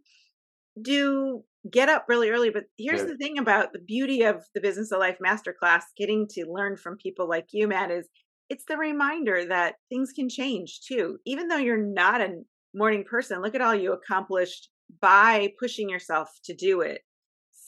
do 0.82 1.44
get 1.70 1.90
up 1.90 2.06
really 2.08 2.30
early 2.30 2.50
but 2.50 2.64
here's 2.78 3.02
yeah. 3.02 3.08
the 3.08 3.18
thing 3.18 3.38
about 3.38 3.74
the 3.74 3.80
beauty 3.80 4.24
of 4.24 4.46
the 4.56 4.62
business 4.62 4.92
of 4.92 5.00
life 5.00 5.18
masterclass 5.26 5.84
getting 5.98 6.28
to 6.28 6.46
learn 6.46 6.78
from 6.78 6.98
people 6.98 7.28
like 7.28 7.48
you 7.52 7.68
matt 7.68 7.92
is 7.92 8.08
it's 8.50 8.66
the 8.68 8.78
reminder 8.78 9.46
that 9.46 9.76
things 9.90 10.12
can 10.14 10.30
change 10.30 10.80
too 10.88 11.18
even 11.26 11.48
though 11.48 11.58
you're 11.58 11.78
not 11.78 12.22
a 12.22 12.30
morning 12.74 13.04
person 13.04 13.42
look 13.42 13.54
at 13.54 13.62
all 13.62 13.76
you 13.76 13.92
accomplished 13.92 14.70
by 15.02 15.52
pushing 15.60 15.90
yourself 15.90 16.30
to 16.44 16.54
do 16.56 16.82
it 16.82 17.02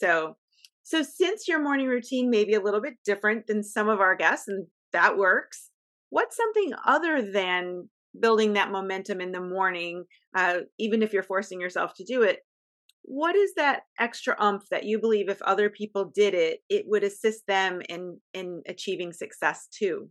so, 0.03 0.36
so 0.84 1.01
since 1.01 1.48
your 1.48 1.62
morning 1.62 1.88
routine 1.88 2.30
may 2.30 2.44
be 2.44 2.56
a 2.56 2.62
little 2.62 2.82
bit 2.82 2.96
different 3.06 3.48
than 3.48 3.63
some 3.63 3.88
of 3.88 4.00
our 4.00 4.15
guests, 4.15 4.48
and 4.48 4.68
that 4.94 5.18
works, 5.18 5.70
what's 6.10 6.38
something 6.38 6.74
other 6.86 7.22
than 7.22 7.90
building 8.20 8.54
that 8.54 8.72
momentum 8.72 9.22
in 9.22 9.32
the 9.32 9.42
morning, 9.42 10.06
uh, 10.36 10.60
even 10.80 11.02
if 11.02 11.14
you're 11.14 11.24
forcing 11.24 11.60
yourself 11.60 11.94
to 11.96 12.04
do 12.04 12.22
it? 12.24 12.40
What 13.04 13.36
is 13.36 13.54
that 13.56 13.82
extra 14.00 14.36
umph 14.40 14.64
that 14.72 14.86
you 14.86 15.00
believe 15.00 15.28
if 15.28 15.42
other 15.42 15.70
people 15.70 16.12
did 16.16 16.34
it, 16.34 16.60
it 16.70 16.86
would 16.88 17.04
assist 17.04 17.46
them 17.48 17.82
in 17.90 18.18
in 18.34 18.62
achieving 18.66 19.12
success 19.12 19.68
too? 19.78 20.10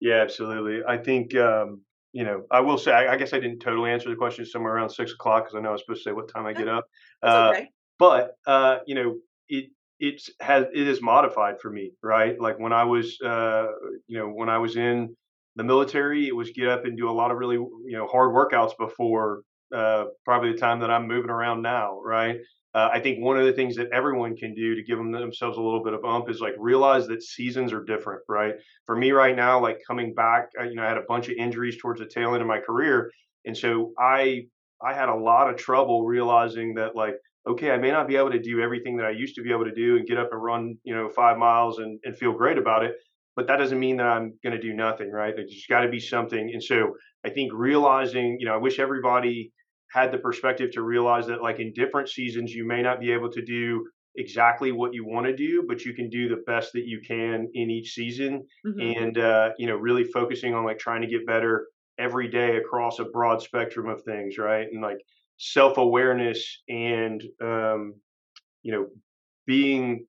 Yeah, 0.00 0.16
absolutely. 0.16 0.80
I 0.86 0.96
think 0.98 1.36
um, 1.36 1.82
you 2.12 2.24
know, 2.24 2.42
I 2.50 2.60
will 2.60 2.78
say, 2.78 2.92
I, 2.92 3.12
I, 3.12 3.16
guess 3.16 3.32
I 3.34 3.38
didn't 3.38 3.60
totally 3.60 3.90
answer 3.90 4.08
the 4.08 4.16
question 4.16 4.44
somewhere 4.46 4.74
around 4.74 4.90
six 4.90 5.12
o'clock 5.12 5.44
because 5.44 5.54
I 5.54 5.60
know 5.60 5.68
I 5.68 5.72
was 5.72 5.82
supposed 5.82 6.02
to 6.02 6.10
say 6.10 6.12
what 6.12 6.32
time 6.32 6.46
I 6.46 6.54
get 6.54 6.66
up. 6.66 6.86
Uh, 7.22 7.52
okay 7.54 7.68
but 7.98 8.36
uh, 8.46 8.78
you 8.86 8.94
know 8.94 9.16
it 9.48 9.70
it's 9.98 10.30
has 10.40 10.66
it 10.74 10.86
is 10.86 11.00
modified 11.00 11.60
for 11.60 11.70
me 11.70 11.92
right 12.02 12.40
like 12.40 12.58
when 12.58 12.72
i 12.72 12.84
was 12.84 13.20
uh, 13.22 13.66
you 14.06 14.18
know 14.18 14.28
when 14.28 14.48
i 14.48 14.58
was 14.58 14.76
in 14.76 15.14
the 15.56 15.64
military, 15.64 16.28
it 16.28 16.36
was 16.36 16.50
get 16.50 16.68
up 16.68 16.84
and 16.84 16.96
do 16.96 17.10
a 17.10 17.12
lot 17.12 17.30
of 17.30 17.38
really 17.38 17.56
you 17.56 17.96
know 17.96 18.06
hard 18.06 18.32
workouts 18.32 18.76
before 18.78 19.40
uh, 19.74 20.04
probably 20.24 20.52
the 20.52 20.58
time 20.58 20.80
that 20.80 20.90
I'm 20.90 21.08
moving 21.08 21.30
around 21.30 21.62
now, 21.62 22.00
right? 22.04 22.36
Uh, 22.74 22.90
I 22.92 23.00
think 23.00 23.24
one 23.24 23.38
of 23.38 23.46
the 23.46 23.54
things 23.54 23.74
that 23.76 23.88
everyone 23.90 24.36
can 24.36 24.54
do 24.54 24.74
to 24.74 24.82
give 24.82 24.98
them 24.98 25.10
themselves 25.10 25.56
a 25.56 25.62
little 25.62 25.82
bit 25.82 25.94
of 25.94 26.04
ump 26.04 26.28
is 26.28 26.42
like 26.42 26.54
realize 26.58 27.06
that 27.08 27.22
seasons 27.22 27.72
are 27.72 27.82
different, 27.82 28.20
right? 28.28 28.54
For 28.84 28.94
me 28.94 29.12
right 29.12 29.34
now, 29.34 29.58
like 29.60 29.80
coming 29.86 30.14
back, 30.14 30.50
I, 30.60 30.64
you 30.64 30.74
know, 30.74 30.84
I 30.84 30.88
had 30.88 30.98
a 30.98 31.04
bunch 31.08 31.28
of 31.28 31.36
injuries 31.38 31.78
towards 31.80 32.00
the 32.00 32.06
tail 32.06 32.34
end 32.34 32.42
of 32.42 32.48
my 32.48 32.60
career, 32.60 33.10
and 33.46 33.56
so 33.56 33.92
I 33.98 34.46
I 34.84 34.92
had 34.92 35.08
a 35.08 35.14
lot 35.14 35.48
of 35.48 35.56
trouble 35.56 36.04
realizing 36.04 36.74
that 36.74 36.94
like 36.94 37.16
okay, 37.46 37.70
I 37.70 37.78
may 37.78 37.90
not 37.90 38.08
be 38.08 38.16
able 38.16 38.32
to 38.32 38.40
do 38.40 38.60
everything 38.60 38.96
that 38.96 39.06
I 39.06 39.10
used 39.10 39.36
to 39.36 39.42
be 39.42 39.52
able 39.52 39.64
to 39.64 39.74
do 39.74 39.96
and 39.96 40.06
get 40.06 40.18
up 40.18 40.30
and 40.32 40.42
run, 40.42 40.76
you 40.84 40.94
know, 40.94 41.08
five 41.08 41.38
miles 41.38 41.78
and, 41.78 41.98
and 42.04 42.16
feel 42.16 42.32
great 42.32 42.58
about 42.58 42.84
it. 42.84 42.96
But 43.36 43.46
that 43.48 43.56
doesn't 43.56 43.78
mean 43.78 43.98
that 43.98 44.06
I'm 44.06 44.34
going 44.42 44.54
to 44.54 44.60
do 44.60 44.72
nothing, 44.72 45.12
right? 45.12 45.34
There's 45.36 45.66
got 45.68 45.80
to 45.80 45.88
be 45.88 46.00
something. 46.00 46.50
And 46.52 46.62
so 46.62 46.94
I 47.24 47.30
think 47.30 47.52
realizing, 47.54 48.38
you 48.40 48.46
know, 48.46 48.54
I 48.54 48.56
wish 48.56 48.78
everybody 48.78 49.52
had 49.92 50.12
the 50.12 50.18
perspective 50.18 50.70
to 50.72 50.82
realize 50.82 51.26
that 51.26 51.42
like 51.42 51.60
in 51.60 51.72
different 51.72 52.08
seasons 52.08 52.52
you 52.52 52.66
may 52.66 52.82
not 52.82 53.00
be 53.00 53.12
able 53.12 53.30
to 53.30 53.42
do 53.42 53.86
exactly 54.16 54.72
what 54.72 54.94
you 54.94 55.06
want 55.06 55.26
to 55.26 55.36
do 55.36 55.64
but 55.68 55.84
you 55.84 55.92
can 55.94 56.08
do 56.08 56.28
the 56.28 56.42
best 56.46 56.72
that 56.72 56.86
you 56.86 57.00
can 57.06 57.48
in 57.54 57.70
each 57.70 57.92
season 57.92 58.44
mm-hmm. 58.66 58.80
and 58.80 59.18
uh, 59.18 59.50
you 59.58 59.66
know 59.66 59.76
really 59.76 60.04
focusing 60.04 60.54
on 60.54 60.64
like 60.64 60.78
trying 60.78 61.02
to 61.02 61.06
get 61.06 61.26
better 61.26 61.66
every 61.98 62.28
day 62.28 62.56
across 62.56 62.98
a 62.98 63.04
broad 63.04 63.40
spectrum 63.40 63.88
of 63.88 64.02
things 64.02 64.38
right 64.38 64.68
and 64.72 64.82
like 64.82 64.98
self-awareness 65.38 66.62
and 66.68 67.22
um, 67.42 67.94
you 68.62 68.72
know 68.72 68.86
being 69.46 70.06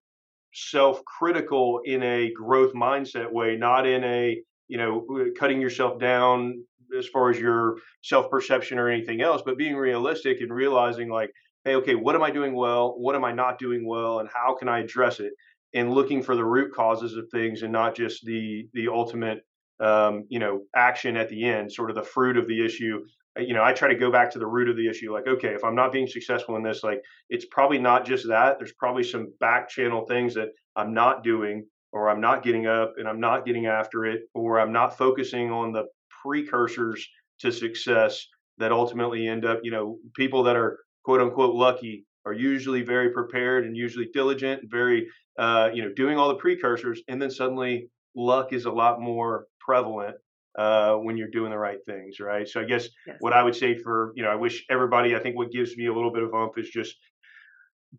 self-critical 0.53 1.81
in 1.85 2.01
a 2.01 2.31
growth 2.31 2.73
mindset 2.73 3.31
way 3.31 3.55
not 3.55 3.85
in 3.85 4.03
a 4.03 4.41
you 4.67 4.77
know 4.77 5.05
cutting 5.37 5.61
yourself 5.61 5.99
down 5.99 6.55
as 6.97 7.07
far 7.07 7.29
as 7.29 7.39
your 7.39 7.77
self 8.01 8.29
perception 8.29 8.77
or 8.77 8.89
anything 8.89 9.21
else, 9.21 9.41
but 9.45 9.57
being 9.57 9.75
realistic 9.75 10.41
and 10.41 10.53
realizing 10.53 11.09
like, 11.09 11.31
hey, 11.65 11.75
okay, 11.75 11.95
what 11.95 12.15
am 12.15 12.23
I 12.23 12.31
doing 12.31 12.53
well? 12.53 12.95
What 12.97 13.15
am 13.15 13.25
I 13.25 13.31
not 13.31 13.59
doing 13.59 13.85
well? 13.85 14.19
And 14.19 14.29
how 14.33 14.55
can 14.55 14.69
I 14.69 14.79
address 14.79 15.19
it? 15.19 15.33
And 15.73 15.93
looking 15.93 16.23
for 16.23 16.35
the 16.35 16.45
root 16.45 16.73
causes 16.73 17.15
of 17.15 17.29
things 17.29 17.61
and 17.61 17.71
not 17.71 17.95
just 17.95 18.25
the 18.25 18.67
the 18.73 18.87
ultimate 18.87 19.45
um, 19.79 20.25
you 20.29 20.39
know 20.39 20.61
action 20.75 21.17
at 21.17 21.29
the 21.29 21.43
end, 21.43 21.71
sort 21.71 21.89
of 21.89 21.95
the 21.95 22.03
fruit 22.03 22.37
of 22.37 22.47
the 22.47 22.65
issue. 22.65 23.05
You 23.39 23.53
know, 23.53 23.63
I 23.63 23.73
try 23.73 23.87
to 23.89 23.95
go 23.95 24.11
back 24.11 24.31
to 24.31 24.39
the 24.39 24.47
root 24.47 24.69
of 24.69 24.75
the 24.75 24.89
issue. 24.89 25.13
Like, 25.13 25.27
okay, 25.27 25.49
if 25.49 25.63
I'm 25.63 25.75
not 25.75 25.91
being 25.91 26.07
successful 26.07 26.55
in 26.55 26.63
this, 26.63 26.83
like 26.83 27.01
it's 27.29 27.45
probably 27.51 27.79
not 27.79 28.05
just 28.05 28.27
that. 28.27 28.57
There's 28.59 28.73
probably 28.73 29.03
some 29.03 29.33
back 29.39 29.69
channel 29.69 30.05
things 30.05 30.33
that 30.35 30.49
I'm 30.75 30.93
not 30.93 31.23
doing 31.23 31.65
or 31.93 32.09
I'm 32.09 32.21
not 32.21 32.43
getting 32.43 32.67
up 32.67 32.93
and 32.97 33.07
I'm 33.07 33.19
not 33.19 33.45
getting 33.45 33.65
after 33.65 34.05
it, 34.05 34.21
or 34.33 34.59
I'm 34.59 34.73
not 34.73 34.97
focusing 34.97 35.51
on 35.51 35.71
the 35.71 35.85
precursors 36.21 37.07
to 37.39 37.51
success 37.51 38.25
that 38.57 38.71
ultimately 38.71 39.27
end 39.27 39.45
up, 39.45 39.59
you 39.63 39.71
know, 39.71 39.97
people 40.15 40.43
that 40.43 40.55
are 40.55 40.79
quote 41.03 41.21
unquote 41.21 41.55
lucky 41.55 42.05
are 42.25 42.33
usually 42.33 42.81
very 42.81 43.11
prepared 43.11 43.65
and 43.65 43.77
usually 43.77 44.09
diligent 44.13 44.61
and 44.61 44.71
very, 44.71 45.07
uh, 45.39 45.69
you 45.73 45.81
know, 45.81 45.91
doing 45.95 46.17
all 46.17 46.27
the 46.27 46.35
precursors. 46.35 47.01
And 47.07 47.21
then 47.21 47.31
suddenly 47.31 47.89
luck 48.15 48.51
is 48.51 48.65
a 48.65 48.71
lot 48.71 48.99
more 48.99 49.47
prevalent 49.59 50.17
uh, 50.57 50.95
when 50.95 51.17
you're 51.17 51.29
doing 51.29 51.51
the 51.51 51.57
right 51.57 51.83
things, 51.85 52.19
right? 52.19 52.47
So 52.47 52.59
I 52.61 52.63
guess 52.63 52.89
yes. 53.05 53.17
what 53.19 53.33
I 53.33 53.43
would 53.43 53.55
say 53.55 53.77
for, 53.77 54.11
you 54.15 54.23
know, 54.23 54.29
I 54.29 54.35
wish 54.35 54.65
everybody, 54.69 55.15
I 55.15 55.19
think 55.19 55.35
what 55.35 55.51
gives 55.51 55.77
me 55.77 55.85
a 55.87 55.93
little 55.93 56.11
bit 56.11 56.23
of 56.23 56.33
ump 56.33 56.57
is 56.57 56.69
just 56.69 56.95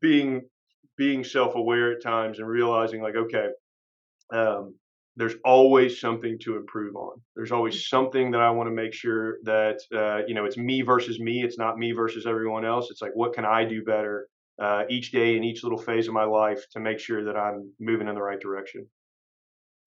being 0.00 0.42
being 0.96 1.22
self-aware 1.22 1.92
at 1.92 2.02
times 2.02 2.40
and 2.40 2.48
realizing 2.48 3.00
like, 3.00 3.14
okay, 3.14 3.48
um, 4.32 4.74
there's 5.18 5.34
always 5.44 6.00
something 6.00 6.38
to 6.40 6.56
improve 6.56 6.96
on. 6.96 7.20
There's 7.36 7.52
always 7.52 7.76
mm. 7.76 7.88
something 7.88 8.30
that 8.32 8.40
I 8.40 8.50
want 8.50 8.68
to 8.68 8.74
make 8.74 8.94
sure 8.94 9.38
that 9.44 9.80
uh, 9.94 10.22
you 10.26 10.34
know 10.34 10.44
it's 10.44 10.56
me 10.56 10.82
versus 10.82 11.18
me. 11.20 11.42
It's 11.42 11.58
not 11.58 11.78
me 11.78 11.92
versus 11.92 12.26
everyone 12.26 12.64
else. 12.64 12.90
It's 12.90 13.02
like 13.02 13.12
what 13.14 13.34
can 13.34 13.44
I 13.44 13.64
do 13.64 13.82
better 13.82 14.28
uh, 14.60 14.84
each 14.88 15.12
day 15.12 15.36
in 15.36 15.44
each 15.44 15.62
little 15.62 15.78
phase 15.78 16.08
of 16.08 16.14
my 16.14 16.24
life 16.24 16.64
to 16.72 16.80
make 16.80 16.98
sure 17.00 17.24
that 17.24 17.36
I'm 17.36 17.72
moving 17.80 18.08
in 18.08 18.14
the 18.14 18.22
right 18.22 18.40
direction. 18.40 18.86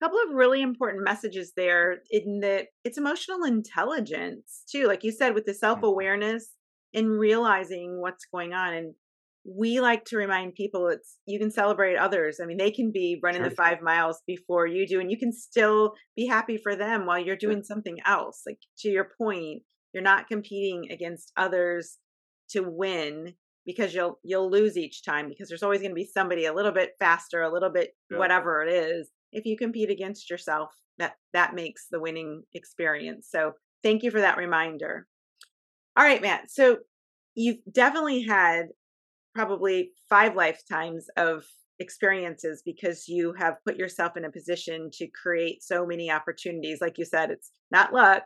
Couple 0.02 0.18
of 0.26 0.34
really 0.34 0.62
important 0.62 1.04
messages 1.04 1.52
there 1.56 1.98
in 2.10 2.40
that 2.40 2.66
it's 2.84 2.98
emotional 2.98 3.44
intelligence 3.44 4.64
too, 4.70 4.86
like 4.86 5.04
you 5.04 5.12
said, 5.12 5.34
with 5.34 5.44
the 5.44 5.52
mm. 5.52 5.56
self 5.56 5.82
awareness 5.82 6.50
and 6.92 7.08
realizing 7.08 8.00
what's 8.00 8.26
going 8.32 8.52
on 8.52 8.74
and 8.74 8.94
we 9.44 9.80
like 9.80 10.04
to 10.04 10.16
remind 10.16 10.54
people 10.54 10.88
it's 10.88 11.18
you 11.26 11.38
can 11.38 11.50
celebrate 11.50 11.96
others. 11.96 12.38
I 12.40 12.46
mean, 12.46 12.58
they 12.58 12.70
can 12.70 12.92
be 12.92 13.18
running 13.22 13.42
sure. 13.42 13.50
the 13.50 13.56
five 13.56 13.82
miles 13.82 14.20
before 14.26 14.66
you 14.66 14.86
do, 14.86 15.00
and 15.00 15.10
you 15.10 15.18
can 15.18 15.32
still 15.32 15.94
be 16.16 16.26
happy 16.26 16.56
for 16.56 16.76
them 16.76 17.06
while 17.06 17.18
you're 17.18 17.36
doing 17.36 17.62
something 17.62 17.98
else. 18.06 18.42
Like 18.46 18.58
to 18.80 18.88
your 18.88 19.08
point, 19.18 19.62
you're 19.92 20.02
not 20.02 20.28
competing 20.28 20.88
against 20.90 21.32
others 21.36 21.98
to 22.50 22.62
win 22.62 23.34
because 23.66 23.94
you'll 23.94 24.18
you'll 24.22 24.50
lose 24.50 24.76
each 24.76 25.04
time 25.04 25.28
because 25.28 25.48
there's 25.48 25.62
always 25.62 25.80
going 25.80 25.90
to 25.90 25.96
be 25.96 26.08
somebody 26.12 26.46
a 26.46 26.54
little 26.54 26.72
bit 26.72 26.92
faster, 27.00 27.42
a 27.42 27.52
little 27.52 27.70
bit 27.70 27.90
yeah. 28.10 28.18
whatever 28.18 28.62
it 28.62 28.72
is. 28.72 29.08
If 29.32 29.46
you 29.46 29.56
compete 29.56 29.90
against 29.90 30.30
yourself, 30.30 30.70
that 30.98 31.14
that 31.32 31.54
makes 31.54 31.86
the 31.90 32.00
winning 32.00 32.42
experience. 32.54 33.28
So 33.30 33.52
thank 33.82 34.02
you 34.02 34.10
for 34.10 34.20
that 34.20 34.36
reminder. 34.36 35.06
All 35.96 36.04
right, 36.04 36.22
Matt. 36.22 36.50
So 36.50 36.78
you've 37.34 37.58
definitely 37.70 38.22
had 38.22 38.66
probably 39.34 39.92
five 40.08 40.36
lifetimes 40.36 41.06
of 41.16 41.44
experiences 41.78 42.62
because 42.64 43.08
you 43.08 43.34
have 43.38 43.56
put 43.66 43.76
yourself 43.76 44.16
in 44.16 44.24
a 44.24 44.30
position 44.30 44.90
to 44.94 45.08
create 45.08 45.62
so 45.62 45.86
many 45.86 46.10
opportunities. 46.10 46.80
Like 46.80 46.98
you 46.98 47.04
said, 47.04 47.30
it's 47.30 47.50
not 47.70 47.92
luck. 47.92 48.24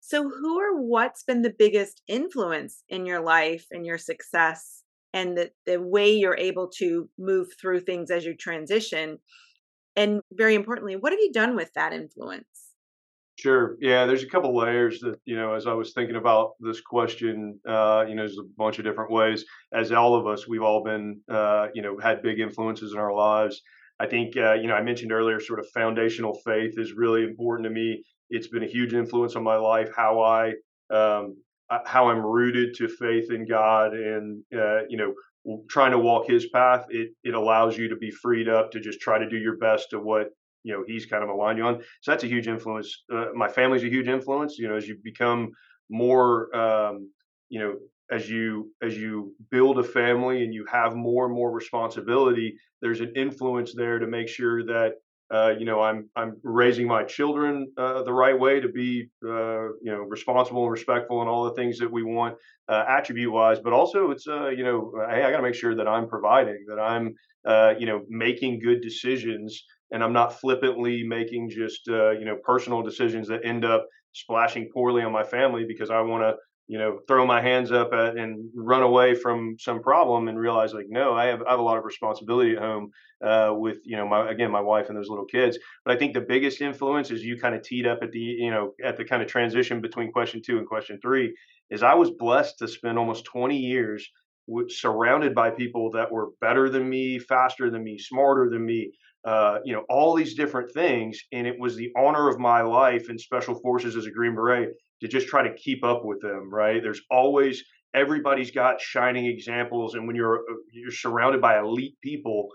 So, 0.00 0.28
who 0.28 0.58
or 0.58 0.82
what's 0.82 1.22
been 1.22 1.42
the 1.42 1.54
biggest 1.56 2.02
influence 2.08 2.82
in 2.88 3.06
your 3.06 3.20
life 3.20 3.66
and 3.70 3.86
your 3.86 3.98
success 3.98 4.82
and 5.14 5.38
the, 5.38 5.50
the 5.64 5.80
way 5.80 6.12
you're 6.12 6.36
able 6.36 6.68
to 6.78 7.08
move 7.18 7.48
through 7.60 7.80
things 7.80 8.10
as 8.10 8.24
you 8.24 8.36
transition? 8.36 9.18
And 9.96 10.20
very 10.32 10.54
importantly, 10.54 10.96
what 10.96 11.12
have 11.12 11.20
you 11.20 11.32
done 11.32 11.56
with 11.56 11.72
that 11.74 11.92
influence? 11.92 12.46
Sure. 13.38 13.76
Yeah, 13.80 14.06
there's 14.06 14.22
a 14.22 14.28
couple 14.28 14.56
layers 14.56 15.00
that 15.00 15.18
you 15.24 15.36
know. 15.36 15.54
As 15.54 15.66
I 15.66 15.72
was 15.72 15.92
thinking 15.94 16.16
about 16.16 16.52
this 16.60 16.80
question, 16.80 17.58
uh, 17.66 18.04
you 18.06 18.14
know, 18.14 18.22
there's 18.22 18.38
a 18.38 18.44
bunch 18.56 18.78
of 18.78 18.84
different 18.84 19.10
ways. 19.10 19.44
As 19.72 19.90
all 19.90 20.14
of 20.14 20.26
us, 20.26 20.46
we've 20.46 20.62
all 20.62 20.84
been, 20.84 21.20
uh, 21.30 21.68
you 21.74 21.82
know, 21.82 21.98
had 21.98 22.22
big 22.22 22.40
influences 22.40 22.92
in 22.92 22.98
our 22.98 23.12
lives. 23.12 23.60
I 23.98 24.06
think, 24.06 24.36
uh, 24.36 24.54
you 24.54 24.68
know, 24.68 24.74
I 24.74 24.82
mentioned 24.82 25.12
earlier, 25.12 25.40
sort 25.40 25.60
of 25.60 25.66
foundational 25.74 26.34
faith 26.44 26.74
is 26.76 26.92
really 26.92 27.24
important 27.24 27.66
to 27.66 27.70
me. 27.70 28.04
It's 28.30 28.48
been 28.48 28.62
a 28.62 28.68
huge 28.68 28.94
influence 28.94 29.34
on 29.34 29.42
my 29.42 29.56
life. 29.56 29.90
How 29.96 30.20
I, 30.20 30.50
um, 30.90 31.36
uh, 31.70 31.78
how 31.86 32.10
I'm 32.10 32.24
rooted 32.24 32.74
to 32.76 32.88
faith 32.88 33.30
in 33.30 33.46
God, 33.46 33.94
and 33.94 34.42
uh, 34.54 34.82
you 34.88 34.98
know, 34.98 35.14
trying 35.68 35.92
to 35.92 35.98
walk 35.98 36.26
His 36.28 36.46
path. 36.48 36.86
It 36.90 37.10
it 37.24 37.34
allows 37.34 37.76
you 37.76 37.88
to 37.88 37.96
be 37.96 38.10
freed 38.10 38.48
up 38.48 38.70
to 38.72 38.80
just 38.80 39.00
try 39.00 39.18
to 39.18 39.28
do 39.28 39.36
your 39.36 39.56
best 39.56 39.90
to 39.90 39.98
what 40.00 40.28
you 40.64 40.72
know 40.72 40.84
he's 40.86 41.06
kind 41.06 41.22
of 41.24 41.30
aligned 41.30 41.58
you 41.58 41.64
on. 41.64 41.82
So 42.00 42.12
that's 42.12 42.24
a 42.24 42.28
huge 42.28 42.48
influence. 42.48 43.04
Uh, 43.12 43.26
my 43.34 43.48
family's 43.48 43.84
a 43.84 43.88
huge 43.88 44.08
influence. 44.08 44.58
You 44.58 44.68
know, 44.68 44.76
as 44.76 44.86
you 44.86 44.96
become 45.02 45.50
more, 45.90 46.54
um, 46.56 47.10
you 47.48 47.60
know, 47.60 47.74
as 48.10 48.28
you 48.30 48.72
as 48.82 48.96
you 48.96 49.34
build 49.50 49.78
a 49.78 49.82
family 49.84 50.44
and 50.44 50.54
you 50.54 50.64
have 50.70 50.94
more 50.94 51.26
and 51.26 51.34
more 51.34 51.50
responsibility, 51.50 52.56
there's 52.80 53.00
an 53.00 53.12
influence 53.16 53.74
there 53.74 53.98
to 53.98 54.06
make 54.06 54.28
sure 54.28 54.64
that 54.66 54.94
uh, 55.32 55.54
you 55.58 55.64
know 55.64 55.80
I'm 55.80 56.08
I'm 56.14 56.36
raising 56.42 56.86
my 56.86 57.04
children 57.04 57.72
uh, 57.78 58.02
the 58.02 58.12
right 58.12 58.38
way 58.38 58.60
to 58.60 58.68
be 58.68 59.08
uh, 59.24 59.72
you 59.82 59.90
know 59.92 60.00
responsible 60.00 60.62
and 60.64 60.72
respectful 60.72 61.20
and 61.20 61.30
all 61.30 61.44
the 61.44 61.54
things 61.54 61.78
that 61.78 61.90
we 61.90 62.02
want 62.02 62.36
uh, 62.68 62.84
attribute 62.88 63.32
wise. 63.32 63.58
But 63.58 63.72
also 63.72 64.10
it's 64.10 64.28
uh, 64.28 64.48
you 64.48 64.64
know 64.64 64.92
hey 65.08 65.24
I 65.24 65.30
got 65.30 65.38
to 65.38 65.42
make 65.42 65.54
sure 65.54 65.74
that 65.74 65.88
I'm 65.88 66.08
providing 66.08 66.64
that 66.68 66.78
I'm 66.78 67.14
uh, 67.46 67.74
you 67.78 67.86
know 67.86 68.02
making 68.08 68.60
good 68.60 68.82
decisions 68.82 69.64
and 69.90 70.02
I'm 70.04 70.12
not 70.12 70.38
flippantly 70.40 71.02
making 71.02 71.50
just 71.50 71.86
you 71.86 72.24
know 72.24 72.36
personal 72.44 72.82
decisions 72.82 73.28
that 73.28 73.44
end 73.44 73.64
up 73.64 73.86
splashing 74.12 74.68
poorly 74.72 75.02
on 75.02 75.12
my 75.12 75.24
family 75.24 75.64
because 75.66 75.90
I 75.90 76.00
want 76.02 76.22
to 76.22 76.34
you 76.72 76.78
know 76.78 77.00
throw 77.06 77.26
my 77.26 77.42
hands 77.42 77.70
up 77.70 77.92
at, 77.92 78.16
and 78.16 78.48
run 78.54 78.82
away 78.82 79.14
from 79.14 79.56
some 79.58 79.82
problem 79.82 80.28
and 80.28 80.38
realize 80.38 80.72
like 80.72 80.86
no 80.88 81.12
I 81.12 81.26
have 81.26 81.42
I 81.42 81.50
have 81.50 81.60
a 81.60 81.62
lot 81.62 81.76
of 81.76 81.84
responsibility 81.84 82.52
at 82.52 82.62
home 82.62 82.90
uh, 83.22 83.52
with 83.54 83.80
you 83.84 83.98
know 83.98 84.08
my 84.08 84.30
again 84.30 84.50
my 84.50 84.62
wife 84.62 84.88
and 84.88 84.96
those 84.96 85.10
little 85.10 85.26
kids. 85.26 85.58
But 85.84 85.94
I 85.94 85.98
think 85.98 86.14
the 86.14 86.22
biggest 86.22 86.62
influence 86.62 87.10
is 87.10 87.22
you 87.22 87.36
kind 87.36 87.54
of 87.54 87.62
teed 87.62 87.86
up 87.86 87.98
at 88.00 88.10
the 88.10 88.18
you 88.18 88.50
know 88.50 88.72
at 88.82 88.96
the 88.96 89.04
kind 89.04 89.20
of 89.20 89.28
transition 89.28 89.82
between 89.82 90.12
question 90.12 90.40
two 90.40 90.56
and 90.56 90.66
question 90.66 90.98
three 91.02 91.36
is 91.68 91.82
I 91.82 91.92
was 91.92 92.10
blessed 92.10 92.58
to 92.60 92.68
spend 92.68 92.98
almost 92.98 93.26
20 93.26 93.54
years 93.54 94.10
surrounded 94.68 95.34
by 95.34 95.50
people 95.50 95.90
that 95.90 96.10
were 96.10 96.30
better 96.40 96.70
than 96.70 96.88
me, 96.88 97.18
faster 97.18 97.70
than 97.70 97.84
me, 97.84 97.98
smarter 97.98 98.48
than 98.48 98.64
me, 98.64 98.92
uh, 99.24 99.58
you 99.64 99.72
know, 99.72 99.84
all 99.88 100.14
these 100.14 100.34
different 100.34 100.72
things. 100.72 101.20
And 101.32 101.46
it 101.46 101.58
was 101.58 101.76
the 101.76 101.90
honor 101.96 102.28
of 102.28 102.38
my 102.38 102.62
life 102.62 103.08
in 103.10 103.18
special 103.18 103.54
forces 103.60 103.96
as 103.96 104.06
a 104.06 104.10
Green 104.10 104.34
Beret 104.34 104.70
to 105.00 105.08
just 105.08 105.28
try 105.28 105.42
to 105.46 105.54
keep 105.54 105.84
up 105.84 106.04
with 106.04 106.20
them, 106.20 106.52
right? 106.52 106.82
There's 106.82 107.02
always, 107.10 107.62
everybody's 107.94 108.50
got 108.50 108.80
shining 108.80 109.26
examples. 109.26 109.94
And 109.94 110.06
when 110.06 110.16
you're, 110.16 110.38
uh, 110.38 110.54
you're 110.72 110.90
surrounded 110.92 111.40
by 111.40 111.58
elite 111.58 111.96
people, 112.02 112.48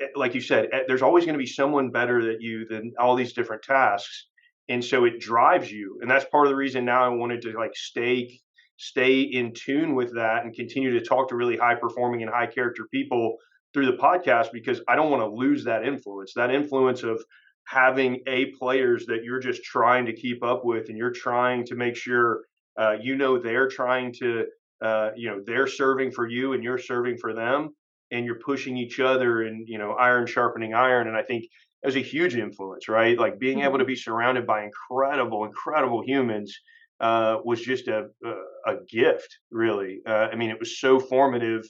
eh, 0.00 0.06
like 0.16 0.34
you 0.34 0.40
said, 0.40 0.68
eh, 0.72 0.82
there's 0.86 1.02
always 1.02 1.24
going 1.24 1.34
to 1.34 1.38
be 1.38 1.46
someone 1.46 1.90
better 1.90 2.22
than 2.22 2.40
you 2.40 2.66
than 2.66 2.92
all 2.98 3.16
these 3.16 3.32
different 3.32 3.62
tasks. 3.62 4.28
and 4.68 4.84
so 4.84 5.04
it 5.04 5.20
drives 5.20 5.70
you 5.70 5.98
and 6.00 6.10
that's 6.10 6.24
part 6.26 6.46
of 6.46 6.50
the 6.50 6.56
reason 6.56 6.84
now 6.84 7.04
i 7.04 7.08
wanted 7.08 7.42
to 7.42 7.52
like 7.58 7.74
stay 7.74 8.40
stay 8.76 9.20
in 9.20 9.52
tune 9.52 9.94
with 9.94 10.14
that 10.14 10.44
and 10.44 10.54
continue 10.54 10.92
to 10.98 11.04
talk 11.04 11.28
to 11.28 11.36
really 11.36 11.56
high 11.56 11.74
performing 11.74 12.22
and 12.22 12.30
high 12.30 12.46
character 12.46 12.86
people 12.90 13.36
through 13.74 13.86
the 13.86 13.98
podcast 13.98 14.52
because 14.52 14.80
i 14.88 14.94
don't 14.94 15.10
want 15.10 15.22
to 15.22 15.28
lose 15.28 15.64
that 15.64 15.84
influence. 15.84 16.32
That 16.34 16.54
influence 16.54 17.02
of 17.02 17.22
having 17.66 18.20
a 18.26 18.46
players 18.58 19.06
that 19.06 19.24
you're 19.24 19.40
just 19.40 19.62
trying 19.64 20.06
to 20.06 20.12
keep 20.12 20.42
up 20.44 20.64
with 20.64 20.88
and 20.88 20.96
you're 20.96 21.10
trying 21.10 21.66
to 21.66 21.74
make 21.74 21.96
sure 21.96 22.44
uh, 22.78 22.96
you 23.00 23.16
know 23.16 23.38
they're 23.38 23.68
trying 23.68 24.12
to 24.14 24.46
uh, 24.82 25.10
you 25.16 25.28
know 25.28 25.40
they're 25.44 25.66
serving 25.66 26.12
for 26.12 26.26
you 26.28 26.52
and 26.52 26.62
you're 26.62 26.78
serving 26.78 27.16
for 27.18 27.34
them 27.34 27.70
and 28.10 28.24
you're 28.24 28.38
pushing 28.38 28.76
each 28.76 29.00
other 29.00 29.42
and 29.42 29.68
you 29.68 29.78
know 29.78 29.92
iron 29.92 30.26
sharpening 30.26 30.74
iron. 30.74 31.08
And 31.08 31.16
i 31.16 31.22
think 31.22 31.44
it 31.44 31.86
was 31.86 31.96
a 31.96 32.00
huge 32.00 32.36
influence 32.36 32.88
right? 32.88 33.18
Like 33.18 33.38
being 33.38 33.60
able 33.60 33.78
to 33.78 33.84
mm-hmm. 33.84 33.88
be 33.88 33.96
surrounded 33.96 34.46
by 34.46 34.64
incredible 34.64 35.44
incredible 35.44 36.02
humans 36.02 36.56
uh, 37.00 37.38
was 37.44 37.60
just 37.60 37.88
a, 37.88 38.06
a, 38.24 38.72
a 38.72 38.76
gift 38.88 39.38
really. 39.50 40.00
Uh, 40.06 40.28
i 40.32 40.36
mean 40.36 40.50
it 40.50 40.60
was 40.60 40.78
so 40.78 41.00
formative 41.00 41.64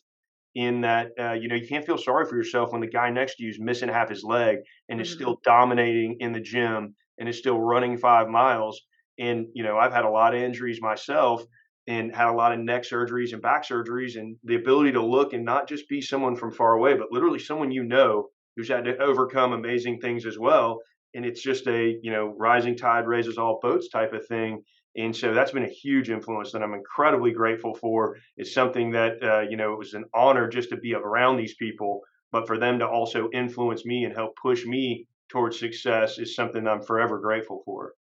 in 0.55 0.81
that 0.83 1.09
uh, 1.19 1.33
you 1.33 1.49
know 1.49 1.55
you 1.55 1.67
can't 1.67 1.85
feel 1.85 1.99
sorry 1.99 2.27
for 2.27 2.37
yourself 2.37 2.73
when 2.73 2.81
the 2.81 2.87
guy 2.87 3.11
next 3.11 3.37
to 3.37 3.45
you 3.45 3.51
is 3.51 3.59
missing 3.61 3.89
half 3.89 4.09
his 4.09 4.23
leg 4.23 4.59
and 4.89 5.01
is 5.01 5.09
mm-hmm. 5.09 5.17
still 5.17 5.41
dominating 5.45 6.17
in 6.21 6.33
the 6.33 6.41
gym 6.41 6.95
and 7.19 7.29
is 7.29 7.39
still 7.39 7.61
running 7.61 7.97
five 7.97 8.29
miles. 8.29 8.81
And 9.19 9.47
you 9.55 9.63
know 9.63 9.79
i've 9.79 9.93
had 9.93 10.05
a 10.05 10.11
lot 10.11 10.35
of 10.35 10.43
injuries 10.43 10.81
myself 10.83 11.45
and 11.87 12.15
had 12.15 12.29
a 12.29 12.33
lot 12.33 12.53
of 12.53 12.59
neck 12.59 12.83
surgeries 12.83 13.33
and 13.33 13.43
back 13.43 13.65
surgeries 13.65 14.17
and 14.17 14.37
the 14.43 14.57
ability 14.57 14.93
to 14.93 15.05
look 15.05 15.35
and 15.35 15.45
not 15.45 15.69
just 15.69 15.89
be 15.89 16.01
someone 16.01 16.35
from 16.35 16.51
far 16.51 16.73
away 16.75 16.95
but 16.95 17.13
literally 17.13 17.39
someone 17.39 17.71
you 17.71 17.85
know 17.85 18.29
who's 18.57 18.69
had 18.69 18.85
to 18.85 18.97
overcome 19.01 19.53
amazing 19.53 20.01
things 20.01 20.27
as 20.27 20.39
well. 20.39 20.81
And 21.15 21.25
it's 21.25 21.43
just 21.43 21.67
a 21.69 21.97
you 22.03 22.11
know 22.11 22.35
rising 22.37 22.77
tide 22.77 23.07
raises 23.07 23.39
all 23.39 23.61
boats 23.63 23.89
type 23.89 24.13
of 24.13 24.27
thing 24.27 24.63
and 24.97 25.15
so 25.15 25.35
that's 25.35 25.53
been 25.53 25.65
a 25.65 25.69
huge 25.69 26.11
influence 26.11 26.53
that 26.53 26.63
i'm 26.63 26.75
incredibly 26.75 27.33
grateful 27.33 27.75
for 27.75 28.17
it's 28.37 28.55
something 28.55 28.91
that 28.91 29.23
uh, 29.23 29.41
you 29.41 29.57
know 29.57 29.73
it 29.73 29.79
was 29.79 29.95
an 29.95 30.05
honor 30.15 30.49
just 30.49 30.71
to 30.71 30.77
be 30.77 30.95
around 30.95 31.37
these 31.37 31.55
people 31.55 32.01
but 32.33 32.47
for 32.47 32.59
them 32.59 32.79
to 32.79 32.87
also 32.87 33.29
influence 33.33 33.85
me 33.85 34.05
and 34.05 34.15
help 34.15 34.35
push 34.37 34.65
me 34.65 35.07
towards 35.29 35.59
success 35.59 36.19
is 36.19 36.35
something 36.35 36.67
i'm 36.67 36.83
forever 36.83 37.19
grateful 37.19 37.63
for 37.65 37.95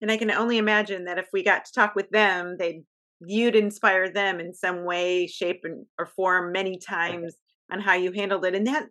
and 0.00 0.10
I 0.10 0.16
can 0.16 0.30
only 0.30 0.58
imagine 0.58 1.04
that 1.04 1.18
if 1.18 1.28
we 1.32 1.42
got 1.42 1.64
to 1.64 1.72
talk 1.72 1.94
with 1.94 2.10
them, 2.10 2.56
they 2.58 2.82
you'd 3.20 3.56
inspire 3.56 4.10
them 4.10 4.40
in 4.40 4.52
some 4.52 4.84
way, 4.84 5.26
shape, 5.26 5.60
and, 5.64 5.86
or 5.98 6.06
form 6.06 6.52
many 6.52 6.78
times 6.86 7.34
on 7.72 7.80
how 7.80 7.94
you 7.94 8.12
handled 8.12 8.44
it. 8.44 8.54
And 8.54 8.66
that 8.66 8.86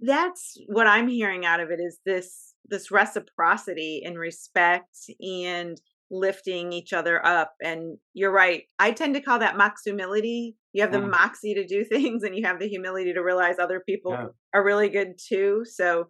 that's 0.00 0.56
what 0.66 0.86
I'm 0.86 1.08
hearing 1.08 1.44
out 1.44 1.60
of 1.60 1.70
it 1.70 1.80
is 1.80 1.98
this 2.04 2.54
this 2.66 2.90
reciprocity 2.90 4.02
and 4.04 4.18
respect 4.18 4.96
and 5.20 5.80
lifting 6.14 6.72
each 6.72 6.92
other 6.92 7.24
up. 7.24 7.54
And 7.62 7.98
you're 8.12 8.32
right. 8.32 8.64
I 8.78 8.92
tend 8.92 9.14
to 9.14 9.20
call 9.20 9.40
that 9.40 9.56
mox 9.56 9.82
humility. 9.84 10.56
You 10.72 10.82
have 10.82 10.92
the 10.92 10.98
mm. 10.98 11.10
moxie 11.10 11.54
to 11.54 11.66
do 11.66 11.84
things 11.88 12.22
and 12.22 12.36
you 12.36 12.46
have 12.46 12.58
the 12.58 12.68
humility 12.68 13.12
to 13.12 13.22
realize 13.22 13.56
other 13.58 13.82
people 13.86 14.12
yeah. 14.12 14.26
are 14.54 14.64
really 14.64 14.88
good 14.88 15.18
too. 15.18 15.64
So 15.64 16.08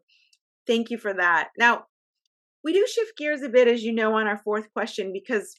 thank 0.67 0.91
you 0.91 0.99
for 0.99 1.15
that. 1.15 1.49
Now, 1.59 1.85
we 2.63 2.73
do 2.73 2.87
shift 2.87 3.19
gears 3.19 3.43
a 3.43 3.49
bit, 3.49 3.69
as 3.69 3.83
you 3.83 3.93
know, 3.93 4.15
on 4.15 4.27
our 4.27 4.39
fourth 4.39 4.73
question, 4.73 5.13
because 5.13 5.55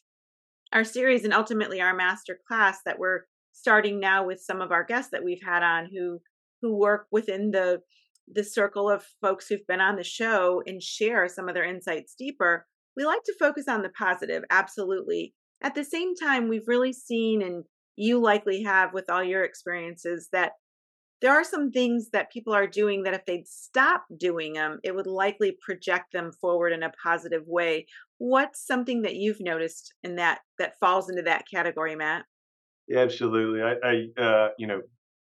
our 0.74 0.84
series 0.84 1.24
and 1.24 1.34
ultimately 1.34 1.80
our 1.80 1.96
master 1.96 2.40
class 2.48 2.80
that 2.86 2.98
we're 2.98 3.22
starting 3.54 4.00
now 4.00 4.26
with 4.26 4.42
some 4.42 4.60
of 4.60 4.72
our 4.72 4.84
guests 4.84 5.12
that 5.12 5.24
we've 5.24 5.44
had 5.44 5.64
on 5.64 5.88
who 5.94 6.20
who 6.62 6.76
work 6.76 7.08
within 7.12 7.52
the 7.52 7.80
the 8.28 8.44
circle 8.44 8.90
of 8.90 9.06
folks 9.22 9.48
who've 9.48 9.68
been 9.68 9.82
on 9.82 9.96
the 9.98 10.04
show 10.04 10.64
and 10.66 10.82
share 10.82 11.28
some 11.28 11.48
of 11.48 11.54
their 11.54 11.64
insights 11.64 12.16
deeper 12.18 12.66
we 12.96 13.06
like 13.06 13.24
to 13.24 13.36
focus 13.40 13.68
on 13.68 13.82
the 13.82 13.90
positive 13.90 14.44
absolutely 14.50 15.34
at 15.62 15.76
the 15.76 15.84
same 15.84 16.16
time 16.16 16.48
we've 16.48 16.68
really 16.68 16.94
seen 16.94 17.42
and 17.42 17.64
you 17.96 18.20
likely 18.20 18.64
have 18.64 18.94
with 18.94 19.10
all 19.10 19.24
your 19.24 19.44
experiences 19.44 20.30
that 20.32 20.54
there 21.22 21.34
are 21.34 21.44
some 21.44 21.72
things 21.72 22.10
that 22.12 22.32
people 22.32 22.54
are 22.54 22.68
doing 22.68 23.04
that 23.04 23.14
if 23.14 23.26
they'd 23.26 23.48
stop 23.48 24.06
doing 24.18 24.54
them, 24.54 24.80
it 24.84 24.94
would 24.94 25.08
likely 25.08 25.58
project 25.62 26.12
them 26.14 26.32
forward 26.32 26.74
in 26.74 26.84
a 26.84 26.92
positive 27.02 27.44
way. 27.48 27.88
What's 28.18 28.66
something 28.66 29.02
that 29.04 29.16
you've 29.16 29.40
noticed 29.40 29.94
in 30.04 30.16
that 30.18 30.40
that 30.60 30.78
falls 30.80 31.10
into 31.10 31.24
that 31.24 31.46
category, 31.52 31.96
Matt? 31.96 32.26
Yeah, 32.88 33.00
absolutely. 33.00 33.62
I, 33.62 33.74
I 33.84 34.22
uh, 34.22 34.50
you 34.60 34.68
know, 34.68 34.82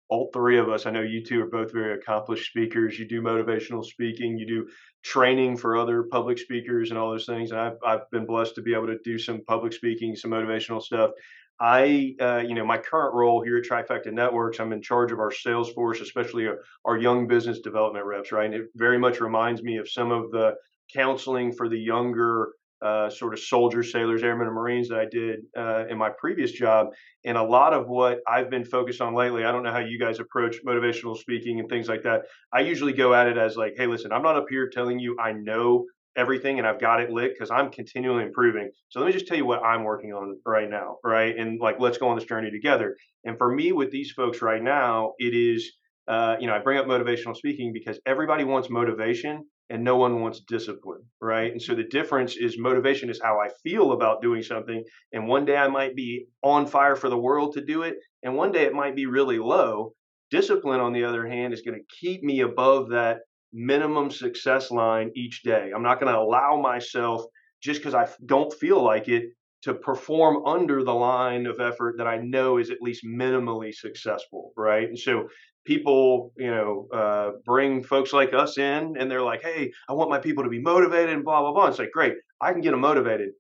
all 0.10 0.30
three 0.34 0.58
of 0.58 0.70
us, 0.70 0.86
I 0.86 0.91
know 0.91 1.02
you 1.02 1.24
two 1.24 1.41
are 1.41 1.50
both 1.50 1.74
very 1.74 1.93
accomplished 1.96 2.50
speakers. 2.50 2.98
You 2.98 3.08
do 3.08 3.22
motivational 3.22 3.84
speaking, 3.84 4.38
you 4.38 4.48
do 4.48 4.67
training 5.04 5.58
for 5.58 5.78
other 5.78 6.04
public 6.04 6.38
speakers 6.38 6.89
and 6.89 7.00
all 7.00 7.12
those 7.12 7.26
things. 7.26 7.52
And 7.52 7.60
I've, 7.60 7.78
I've 7.86 8.10
been 8.12 8.26
blessed 8.26 8.56
to 8.56 8.62
be 8.62 8.74
able 8.74 8.88
to 8.88 9.00
do 9.04 9.17
some 9.17 9.41
public 9.46 9.74
speaking, 9.74 10.15
some 10.15 10.32
motivational 10.32 10.82
stuff. 10.82 11.12
I, 11.60 12.15
uh, 12.22 12.43
you 12.48 12.54
know, 12.54 12.65
my 12.65 12.78
current 12.78 13.15
role 13.15 13.43
here 13.43 13.58
at 13.58 13.63
Trifecta 13.63 14.13
Networks, 14.13 14.60
I'm 14.60 14.74
in 14.74 14.82
charge 14.82 15.12
of 15.12 15.20
our 15.20 15.32
sales 15.32 15.72
force, 15.72 16.02
especially 16.02 16.48
our, 16.48 16.60
our 16.86 16.98
young 16.98 17.28
business 17.28 17.60
development 17.60 18.06
reps, 18.06 18.32
right? 18.32 18.46
And 18.46 18.54
it 18.54 18.67
very 18.76 19.00
much 19.00 19.20
reminds 19.20 19.63
me 19.63 19.78
of 19.78 19.89
some 19.89 20.12
of 20.12 20.32
the 20.32 20.54
counseling 20.93 21.52
for 21.52 21.67
the 21.67 21.80
younger 21.80 22.54
uh, 22.81 23.09
sort 23.09 23.33
of 23.33 23.39
soldiers, 23.39 23.91
sailors, 23.91 24.23
airmen, 24.23 24.47
and 24.47 24.55
Marines 24.55 24.89
that 24.89 24.99
I 24.99 25.05
did 25.09 25.39
uh, 25.57 25.87
in 25.87 25.97
my 25.97 26.09
previous 26.09 26.51
job. 26.51 26.87
And 27.25 27.37
a 27.37 27.43
lot 27.43 27.73
of 27.73 27.87
what 27.87 28.19
I've 28.27 28.49
been 28.49 28.65
focused 28.65 29.01
on 29.01 29.15
lately, 29.15 29.45
I 29.45 29.51
don't 29.51 29.63
know 29.63 29.71
how 29.71 29.79
you 29.79 29.99
guys 29.99 30.19
approach 30.19 30.57
motivational 30.65 31.17
speaking 31.17 31.59
and 31.59 31.69
things 31.69 31.87
like 31.87 32.03
that. 32.03 32.23
I 32.53 32.61
usually 32.61 32.93
go 32.93 33.13
at 33.13 33.27
it 33.27 33.37
as 33.37 33.57
like, 33.57 33.73
hey, 33.77 33.87
listen, 33.87 34.11
I'm 34.11 34.21
not 34.21 34.35
up 34.35 34.45
here 34.49 34.69
telling 34.69 34.99
you 34.99 35.17
I 35.19 35.31
know 35.31 35.85
everything 36.15 36.57
and 36.57 36.67
I've 36.67 36.79
got 36.79 36.99
it 36.99 37.11
lit 37.11 37.33
because 37.33 37.51
I'm 37.51 37.69
continually 37.69 38.23
improving. 38.23 38.71
So 38.89 38.99
let 38.99 39.05
me 39.05 39.13
just 39.13 39.27
tell 39.27 39.37
you 39.37 39.45
what 39.45 39.63
I'm 39.63 39.83
working 39.83 40.13
on 40.13 40.39
right 40.45 40.69
now, 40.69 40.97
right? 41.03 41.37
And 41.37 41.59
like, 41.59 41.79
let's 41.79 41.97
go 41.97 42.09
on 42.09 42.17
this 42.17 42.25
journey 42.25 42.51
together. 42.51 42.97
And 43.23 43.37
for 43.37 43.53
me, 43.53 43.71
with 43.71 43.91
these 43.91 44.11
folks 44.11 44.41
right 44.41 44.61
now, 44.61 45.13
it 45.19 45.35
is, 45.35 45.71
uh, 46.07 46.35
you 46.39 46.47
know, 46.47 46.55
I 46.55 46.59
bring 46.59 46.79
up 46.79 46.87
motivational 46.87 47.35
speaking 47.35 47.71
because 47.71 47.99
everybody 48.05 48.43
wants 48.43 48.69
motivation 48.69 49.45
and 49.69 49.84
no 49.84 49.97
one 49.97 50.21
wants 50.21 50.41
discipline, 50.41 51.03
right? 51.21 51.51
And 51.51 51.62
so 51.62 51.75
the 51.75 51.84
difference 51.84 52.38
is 52.38 52.58
motivation 52.58 53.10
is 53.10 53.21
how 53.21 53.39
I 53.39 53.49
feel 53.63 53.91
about 53.91 54.21
doing 54.21 54.41
something. 54.41 54.84
And 55.12 55.27
one 55.27 55.45
day 55.45 55.58
I 55.58 55.67
might 55.67 55.95
be 55.95 56.27
on 56.41 56.65
fire 56.65 56.95
for 56.95 57.10
the 57.10 57.17
world 57.17 57.53
to 57.53 57.65
do 57.65 57.84
it, 57.84 57.97
and 58.23 58.36
one 58.36 58.51
day 58.51 58.63
it 58.63 58.73
might 58.73 58.95
be 58.95 59.06
really 59.06 59.39
low. 59.39 59.93
Discipline, 60.32 60.80
on 60.80 60.93
the 60.93 61.03
other 61.03 61.25
hand, 61.25 61.53
is 61.53 61.62
going 61.62 61.80
to 61.80 61.95
keep 61.99 62.23
me 62.23 62.41
above 62.41 62.89
that 62.89 63.19
minimum 63.53 64.12
success 64.12 64.71
line 64.71 65.12
each 65.15 65.43
day. 65.43 65.71
I'm 65.73 65.84
not 65.84 65.99
going 65.99 66.12
to 66.12 66.19
allow 66.19 66.60
myself 66.62 67.23
just 67.62 67.80
because 67.80 67.95
I 67.95 68.08
don't 68.25 68.53
feel 68.53 68.84
like 68.84 69.08
it 69.08 69.32
to 69.63 69.74
perform 69.74 70.46
under 70.46 70.84
the 70.84 70.93
line 70.93 71.46
of 71.46 71.60
effort 71.60 71.98
that 71.98 72.08
I 72.08 72.17
know 72.17 72.58
is 72.58 72.70
at 72.70 72.82
least 72.82 73.04
minimally 73.06 73.74
successful, 73.74 74.54
right? 74.56 74.88
And 74.88 74.98
so 74.98 75.28
people, 75.65 76.32
you 76.38 76.52
know, 76.52 76.88
uh, 76.93 77.32
bring 77.43 77.84
folks 77.84 78.13
like 78.13 78.34
us 78.34 78.58
in 78.58 78.96
and 78.98 79.10
they're 79.10 79.24
like, 79.24 79.41
hey, 79.41 79.72
I 79.89 79.93
want 79.93 80.10
my 80.10 80.20
people 80.20 80.43
to 80.43 80.50
be 80.50 80.62
motivated 80.62 81.13
and 81.13 81.24
blah, 81.24 81.41
blah, 81.41 81.54
blah. 81.54 81.67
It's 81.67 81.80
like, 81.80 81.91
great, 81.91 82.13
I 82.39 82.54
can 82.54 82.62
get 82.62 82.72
them 82.72 82.82
motivated 82.82 83.32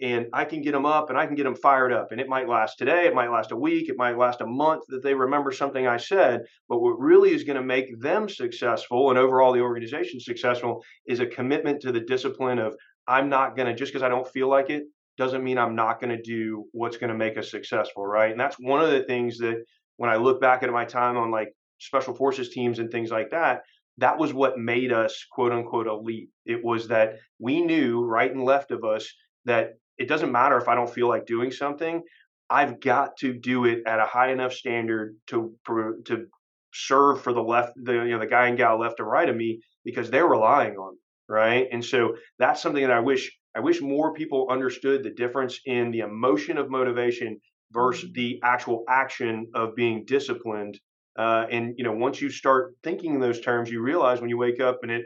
and 0.00 0.26
I 0.32 0.44
can 0.44 0.60
get 0.60 0.72
them 0.72 0.86
up 0.86 1.08
and 1.08 1.18
I 1.18 1.26
can 1.26 1.34
get 1.34 1.44
them 1.44 1.54
fired 1.54 1.92
up. 1.92 2.12
And 2.12 2.20
it 2.20 2.28
might 2.28 2.48
last 2.48 2.78
today, 2.78 3.06
it 3.06 3.14
might 3.14 3.30
last 3.30 3.52
a 3.52 3.56
week, 3.56 3.88
it 3.88 3.96
might 3.96 4.18
last 4.18 4.40
a 4.40 4.46
month 4.46 4.84
that 4.88 5.02
they 5.02 5.14
remember 5.14 5.50
something 5.50 5.86
I 5.86 5.96
said. 5.96 6.42
But 6.68 6.80
what 6.80 6.98
really 6.98 7.32
is 7.32 7.44
going 7.44 7.56
to 7.56 7.62
make 7.62 8.00
them 8.00 8.28
successful 8.28 9.10
and 9.10 9.18
overall 9.18 9.52
the 9.52 9.60
organization 9.60 10.20
successful 10.20 10.82
is 11.06 11.20
a 11.20 11.26
commitment 11.26 11.80
to 11.82 11.92
the 11.92 12.00
discipline 12.00 12.58
of 12.58 12.74
I'm 13.06 13.28
not 13.28 13.56
going 13.56 13.66
to, 13.68 13.74
just 13.74 13.92
because 13.92 14.02
I 14.02 14.08
don't 14.08 14.28
feel 14.28 14.48
like 14.48 14.70
it, 14.70 14.84
doesn't 15.16 15.44
mean 15.44 15.58
I'm 15.58 15.74
not 15.74 16.00
going 16.00 16.16
to 16.16 16.22
do 16.22 16.64
what's 16.72 16.96
going 16.96 17.10
to 17.10 17.16
make 17.16 17.38
us 17.38 17.50
successful. 17.50 18.06
Right. 18.06 18.30
And 18.30 18.40
that's 18.40 18.56
one 18.58 18.82
of 18.82 18.90
the 18.90 19.04
things 19.04 19.38
that 19.38 19.64
when 19.96 20.10
I 20.10 20.16
look 20.16 20.40
back 20.40 20.62
at 20.62 20.70
my 20.70 20.84
time 20.84 21.16
on 21.16 21.30
like 21.30 21.54
special 21.78 22.14
forces 22.14 22.50
teams 22.50 22.78
and 22.78 22.90
things 22.90 23.10
like 23.10 23.30
that, 23.30 23.62
that 23.98 24.18
was 24.18 24.32
what 24.32 24.58
made 24.58 24.92
us 24.92 25.24
quote 25.30 25.52
unquote 25.52 25.86
elite. 25.86 26.30
It 26.44 26.64
was 26.64 26.88
that 26.88 27.16
we 27.38 27.60
knew 27.60 28.04
right 28.04 28.30
and 28.30 28.44
left 28.44 28.70
of 28.70 28.84
us 28.84 29.08
that 29.44 29.74
it 29.98 30.08
doesn't 30.08 30.32
matter 30.32 30.56
if 30.56 30.68
I 30.68 30.74
don't 30.74 30.92
feel 30.92 31.08
like 31.08 31.26
doing 31.26 31.52
something. 31.52 32.02
I've 32.50 32.80
got 32.80 33.16
to 33.18 33.32
do 33.32 33.64
it 33.64 33.82
at 33.86 34.00
a 34.00 34.06
high 34.06 34.32
enough 34.32 34.52
standard 34.52 35.16
to 35.28 35.54
to 35.66 36.26
serve 36.72 37.22
for 37.22 37.32
the 37.32 37.42
left, 37.42 37.72
the 37.76 37.92
you 37.92 38.10
know 38.10 38.18
the 38.18 38.26
guy 38.26 38.48
and 38.48 38.56
gal 38.56 38.78
left 38.78 38.98
and 38.98 39.08
right 39.08 39.28
of 39.28 39.36
me 39.36 39.60
because 39.84 40.10
they're 40.10 40.26
relying 40.26 40.76
on 40.76 40.94
me, 40.94 41.00
right? 41.28 41.68
And 41.70 41.84
so 41.84 42.16
that's 42.38 42.60
something 42.60 42.82
that 42.82 42.90
I 42.90 43.00
wish 43.00 43.30
I 43.54 43.60
wish 43.60 43.80
more 43.80 44.12
people 44.14 44.48
understood 44.50 45.02
the 45.02 45.10
difference 45.10 45.60
in 45.64 45.90
the 45.90 46.00
emotion 46.00 46.58
of 46.58 46.70
motivation 46.70 47.40
versus 47.72 48.10
mm-hmm. 48.10 48.14
the 48.14 48.40
actual 48.42 48.84
action 48.88 49.48
of 49.54 49.74
being 49.74 50.04
disciplined. 50.06 50.78
Uh, 51.16 51.46
and 51.50 51.74
you 51.76 51.84
know, 51.84 51.92
once 51.92 52.20
you 52.20 52.30
start 52.30 52.74
thinking 52.82 53.14
in 53.14 53.20
those 53.20 53.40
terms, 53.40 53.70
you 53.70 53.80
realize 53.80 54.20
when 54.20 54.30
you 54.30 54.38
wake 54.38 54.60
up 54.60 54.78
and 54.82 54.90
it 54.90 55.04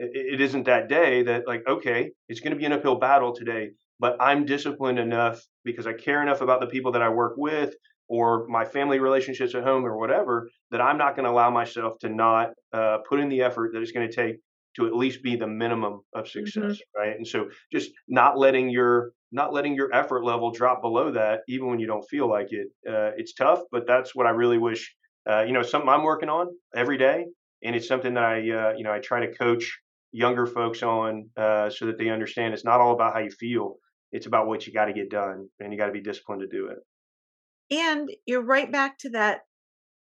it 0.00 0.40
isn't 0.40 0.66
that 0.66 0.88
day 0.88 1.24
that 1.24 1.48
like 1.48 1.66
okay, 1.66 2.10
it's 2.28 2.40
going 2.40 2.52
to 2.52 2.58
be 2.58 2.64
an 2.64 2.72
uphill 2.72 2.94
battle 2.96 3.34
today 3.34 3.70
but 4.00 4.16
I'm 4.20 4.44
disciplined 4.44 4.98
enough 4.98 5.44
because 5.64 5.86
I 5.86 5.92
care 5.92 6.22
enough 6.22 6.40
about 6.40 6.60
the 6.60 6.66
people 6.66 6.92
that 6.92 7.02
I 7.02 7.08
work 7.08 7.34
with 7.36 7.74
or 8.08 8.46
my 8.48 8.64
family 8.64 9.00
relationships 9.00 9.54
at 9.54 9.64
home 9.64 9.84
or 9.84 9.98
whatever 9.98 10.48
that 10.70 10.80
I'm 10.80 10.98
not 10.98 11.14
going 11.14 11.24
to 11.24 11.30
allow 11.30 11.50
myself 11.50 11.98
to 12.00 12.08
not 12.08 12.50
uh, 12.72 12.98
put 13.08 13.20
in 13.20 13.28
the 13.28 13.42
effort 13.42 13.72
that 13.72 13.82
it's 13.82 13.92
going 13.92 14.08
to 14.08 14.14
take 14.14 14.36
to 14.76 14.86
at 14.86 14.94
least 14.94 15.22
be 15.22 15.36
the 15.36 15.46
minimum 15.46 16.00
of 16.14 16.28
success, 16.28 16.62
mm-hmm. 16.62 17.00
right? 17.00 17.16
And 17.16 17.26
so 17.26 17.48
just 17.72 17.90
not 18.06 18.38
letting 18.38 18.68
your 18.70 19.12
not 19.30 19.52
letting 19.52 19.74
your 19.74 19.94
effort 19.94 20.24
level 20.24 20.50
drop 20.50 20.80
below 20.80 21.10
that, 21.12 21.40
even 21.48 21.68
when 21.68 21.78
you 21.78 21.86
don't 21.86 22.08
feel 22.08 22.28
like 22.28 22.48
it. 22.50 22.68
Uh, 22.88 23.10
it's 23.16 23.34
tough, 23.34 23.60
but 23.70 23.86
that's 23.86 24.14
what 24.14 24.26
I 24.26 24.30
really 24.30 24.58
wish. 24.58 24.94
Uh, 25.28 25.42
you 25.42 25.52
know, 25.52 25.62
something 25.62 25.88
I'm 25.88 26.02
working 26.02 26.30
on 26.30 26.48
every 26.74 26.96
day, 26.96 27.26
and 27.62 27.76
it's 27.76 27.86
something 27.86 28.14
that 28.14 28.24
I, 28.24 28.36
uh, 28.38 28.72
you 28.76 28.84
know, 28.84 28.92
I 28.92 29.00
try 29.00 29.20
to 29.20 29.34
coach 29.34 29.78
younger 30.12 30.46
folks 30.46 30.82
on 30.82 31.28
uh, 31.36 31.68
so 31.68 31.86
that 31.86 31.98
they 31.98 32.08
understand 32.08 32.54
it's 32.54 32.64
not 32.64 32.80
all 32.80 32.94
about 32.94 33.12
how 33.12 33.20
you 33.20 33.30
feel. 33.30 33.76
It's 34.12 34.26
about 34.26 34.46
what 34.46 34.66
you 34.66 34.72
got 34.72 34.86
to 34.86 34.94
get 34.94 35.10
done, 35.10 35.48
and 35.60 35.72
you 35.72 35.78
got 35.78 35.86
to 35.86 35.92
be 35.92 36.00
disciplined 36.00 36.40
to 36.40 36.48
do 36.48 36.68
it. 36.68 36.78
And 37.70 38.08
you're 38.24 38.42
right 38.42 38.72
back 38.72 38.96
to 39.00 39.10
that 39.10 39.40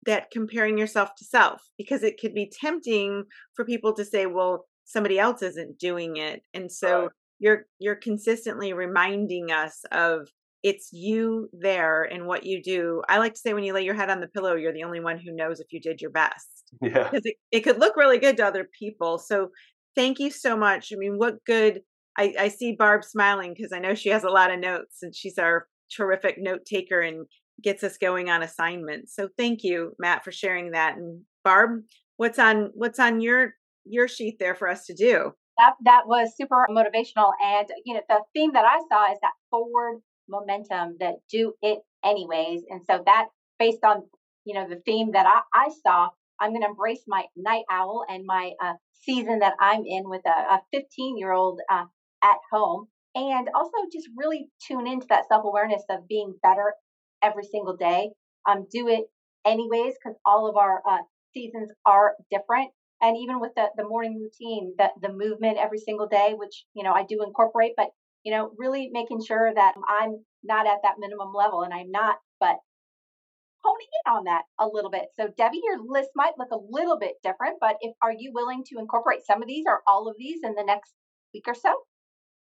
that 0.05 0.31
comparing 0.31 0.77
yourself 0.77 1.09
to 1.17 1.25
self 1.25 1.61
because 1.77 2.03
it 2.03 2.19
could 2.19 2.33
be 2.33 2.51
tempting 2.61 3.23
for 3.55 3.65
people 3.65 3.93
to 3.93 4.05
say 4.05 4.25
well 4.25 4.65
somebody 4.85 5.19
else 5.19 5.41
isn't 5.41 5.79
doing 5.79 6.17
it. 6.17 6.43
And 6.53 6.71
so 6.71 7.01
right. 7.01 7.09
you're 7.39 7.65
you're 7.79 7.95
consistently 7.95 8.73
reminding 8.73 9.51
us 9.51 9.83
of 9.91 10.27
it's 10.63 10.89
you 10.91 11.49
there 11.53 12.03
and 12.03 12.25
what 12.25 12.45
you 12.45 12.61
do. 12.63 13.01
I 13.09 13.19
like 13.19 13.33
to 13.33 13.39
say 13.39 13.53
when 13.53 13.63
you 13.63 13.73
lay 13.73 13.83
your 13.83 13.93
head 13.93 14.09
on 14.09 14.21
the 14.21 14.27
pillow 14.27 14.55
you're 14.55 14.73
the 14.73 14.83
only 14.83 14.99
one 14.99 15.19
who 15.19 15.35
knows 15.35 15.59
if 15.59 15.67
you 15.71 15.81
did 15.81 16.01
your 16.01 16.11
best. 16.11 16.71
Yeah. 16.81 17.03
Because 17.03 17.25
it, 17.25 17.35
it 17.51 17.61
could 17.61 17.79
look 17.79 17.95
really 17.95 18.17
good 18.17 18.37
to 18.37 18.45
other 18.45 18.67
people. 18.77 19.17
So 19.17 19.49
thank 19.95 20.19
you 20.19 20.31
so 20.31 20.55
much. 20.55 20.91
I 20.93 20.97
mean 20.97 21.17
what 21.17 21.43
good 21.45 21.81
i, 22.17 22.33
I 22.39 22.47
see 22.47 22.73
barb 22.73 23.03
smiling 23.03 23.53
because 23.55 23.73
i 23.73 23.79
know 23.79 23.93
she 23.93 24.09
has 24.09 24.23
a 24.23 24.29
lot 24.29 24.51
of 24.51 24.59
notes 24.59 24.99
and 25.01 25.13
she's 25.13 25.37
our 25.37 25.67
terrific 25.95 26.37
note 26.39 26.65
taker 26.65 27.01
and 27.01 27.25
gets 27.61 27.83
us 27.83 27.97
going 27.97 28.29
on 28.29 28.43
assignments. 28.43 29.15
So 29.15 29.29
thank 29.37 29.63
you, 29.63 29.93
Matt, 29.99 30.23
for 30.23 30.31
sharing 30.31 30.71
that. 30.71 30.97
And 30.97 31.21
Barb, 31.43 31.83
what's 32.17 32.39
on 32.39 32.71
what's 32.73 32.99
on 32.99 33.21
your 33.21 33.53
your 33.85 34.07
sheet 34.07 34.37
there 34.39 34.55
for 34.55 34.67
us 34.67 34.85
to 34.85 34.93
do? 34.93 35.31
That 35.57 35.73
that 35.83 36.03
was 36.07 36.35
super 36.35 36.67
motivational. 36.69 37.31
And 37.43 37.67
you 37.85 37.93
know, 37.93 38.01
the 38.09 38.21
theme 38.33 38.53
that 38.53 38.65
I 38.65 38.79
saw 38.89 39.11
is 39.11 39.19
that 39.21 39.31
forward 39.49 40.01
momentum 40.27 40.97
that 40.99 41.15
do 41.31 41.53
it 41.61 41.79
anyways. 42.03 42.61
And 42.69 42.81
so 42.89 43.01
that 43.05 43.27
based 43.59 43.83
on 43.83 44.03
you 44.43 44.53
know 44.53 44.67
the 44.67 44.81
theme 44.85 45.11
that 45.13 45.25
I, 45.25 45.41
I 45.53 45.69
saw, 45.83 46.09
I'm 46.39 46.51
going 46.51 46.61
to 46.61 46.67
embrace 46.67 47.03
my 47.07 47.25
night 47.35 47.63
owl 47.71 48.05
and 48.09 48.25
my 48.25 48.51
uh, 48.61 48.73
season 48.93 49.39
that 49.39 49.53
I'm 49.59 49.83
in 49.85 50.09
with 50.09 50.21
a 50.25 50.59
15 50.73 51.17
year 51.17 51.31
old 51.31 51.59
uh, 51.71 51.85
at 52.23 52.37
home. 52.51 52.87
And 53.17 53.47
also 53.55 53.71
just 53.93 54.09
really 54.17 54.49
tune 54.67 54.87
into 54.87 55.07
that 55.07 55.27
self 55.29 55.45
awareness 55.45 55.83
of 55.89 56.07
being 56.07 56.35
better 56.43 56.73
every 57.21 57.43
single 57.43 57.75
day. 57.75 58.09
Um, 58.47 58.67
do 58.71 58.87
it 58.87 59.05
anyways 59.45 59.93
because 59.95 60.17
all 60.25 60.49
of 60.49 60.55
our 60.55 60.81
uh, 60.87 61.03
seasons 61.33 61.71
are 61.85 62.15
different. 62.31 62.71
And 63.01 63.17
even 63.17 63.39
with 63.39 63.51
the, 63.55 63.67
the 63.77 63.87
morning 63.87 64.19
routine, 64.19 64.73
the, 64.77 64.89
the 65.01 65.13
movement 65.13 65.57
every 65.59 65.79
single 65.79 66.07
day, 66.07 66.33
which, 66.35 66.65
you 66.73 66.83
know, 66.83 66.93
I 66.93 67.03
do 67.03 67.23
incorporate, 67.23 67.73
but, 67.75 67.89
you 68.23 68.31
know, 68.31 68.51
really 68.57 68.89
making 68.91 69.23
sure 69.23 69.53
that 69.53 69.75
I'm 69.87 70.23
not 70.43 70.65
at 70.65 70.79
that 70.83 70.95
minimum 70.97 71.33
level 71.33 71.61
and 71.61 71.73
I'm 71.73 71.91
not, 71.91 72.15
but 72.39 72.57
honing 73.63 73.87
in 74.05 74.13
on 74.13 74.23
that 74.25 74.43
a 74.59 74.67
little 74.67 74.91
bit. 74.91 75.05
So 75.19 75.27
Debbie, 75.37 75.61
your 75.63 75.79
list 75.85 76.09
might 76.15 76.37
look 76.37 76.51
a 76.51 76.65
little 76.69 76.97
bit 76.97 77.15
different, 77.23 77.57
but 77.59 77.75
if 77.81 77.93
are 78.01 78.13
you 78.15 78.31
willing 78.33 78.63
to 78.67 78.79
incorporate 78.79 79.25
some 79.25 79.41
of 79.41 79.47
these 79.47 79.65
or 79.67 79.81
all 79.87 80.07
of 80.07 80.15
these 80.17 80.39
in 80.43 80.53
the 80.55 80.63
next 80.63 80.93
week 81.33 81.45
or 81.47 81.55
so? 81.55 81.73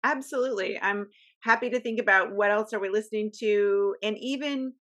Absolutely. 0.04 0.80
I'm 0.82 1.08
happy 1.42 1.70
to 1.70 1.80
think 1.80 2.00
about 2.00 2.34
what 2.36 2.52
else 2.52 2.74
are 2.74 2.80
we 2.80 2.90
listening 2.90 3.32
to 3.40 3.96
and 4.04 4.18
even 4.18 4.74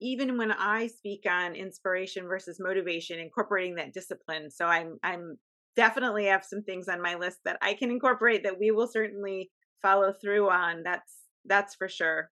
even 0.00 0.36
when 0.36 0.50
I 0.50 0.88
speak 0.88 1.22
on 1.30 1.54
inspiration 1.54 2.26
versus 2.26 2.58
motivation, 2.58 3.20
incorporating 3.20 3.76
that 3.76 3.94
discipline. 3.94 4.50
So 4.50 4.66
I'm 4.66 4.98
I'm 5.04 5.38
definitely 5.76 6.26
have 6.26 6.44
some 6.44 6.62
things 6.62 6.88
on 6.88 7.00
my 7.00 7.14
list 7.14 7.38
that 7.44 7.58
I 7.62 7.74
can 7.74 7.90
incorporate 7.90 8.42
that 8.42 8.58
we 8.58 8.72
will 8.72 8.88
certainly 8.88 9.50
follow 9.80 10.12
through 10.12 10.50
on. 10.50 10.82
That's 10.82 11.18
that's 11.44 11.74
for 11.76 11.88
sure. 11.88 12.30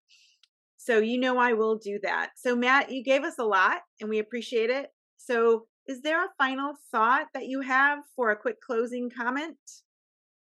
So 0.79 0.99
you 0.99 1.19
know 1.19 1.39
I 1.39 1.53
will 1.53 1.77
do 1.77 2.01
that. 2.03 2.31
So 2.37 2.57
Matt, 2.57 2.91
you 2.91 3.05
gave 3.05 3.23
us 3.23 3.39
a 3.39 3.45
lot 3.45 3.79
and 4.01 4.11
we 4.11 4.19
appreciate 4.19 4.71
it. 4.71 4.89
So 5.17 5.67
is 5.87 6.03
there 6.03 6.25
a 6.25 6.31
final 6.39 6.75
thought 6.91 7.27
that 7.35 7.47
you 7.47 7.61
have 7.61 8.01
for 8.17 8.31
a 8.31 8.37
quick 8.37 8.61
closing 8.61 9.11
comment? 9.11 9.57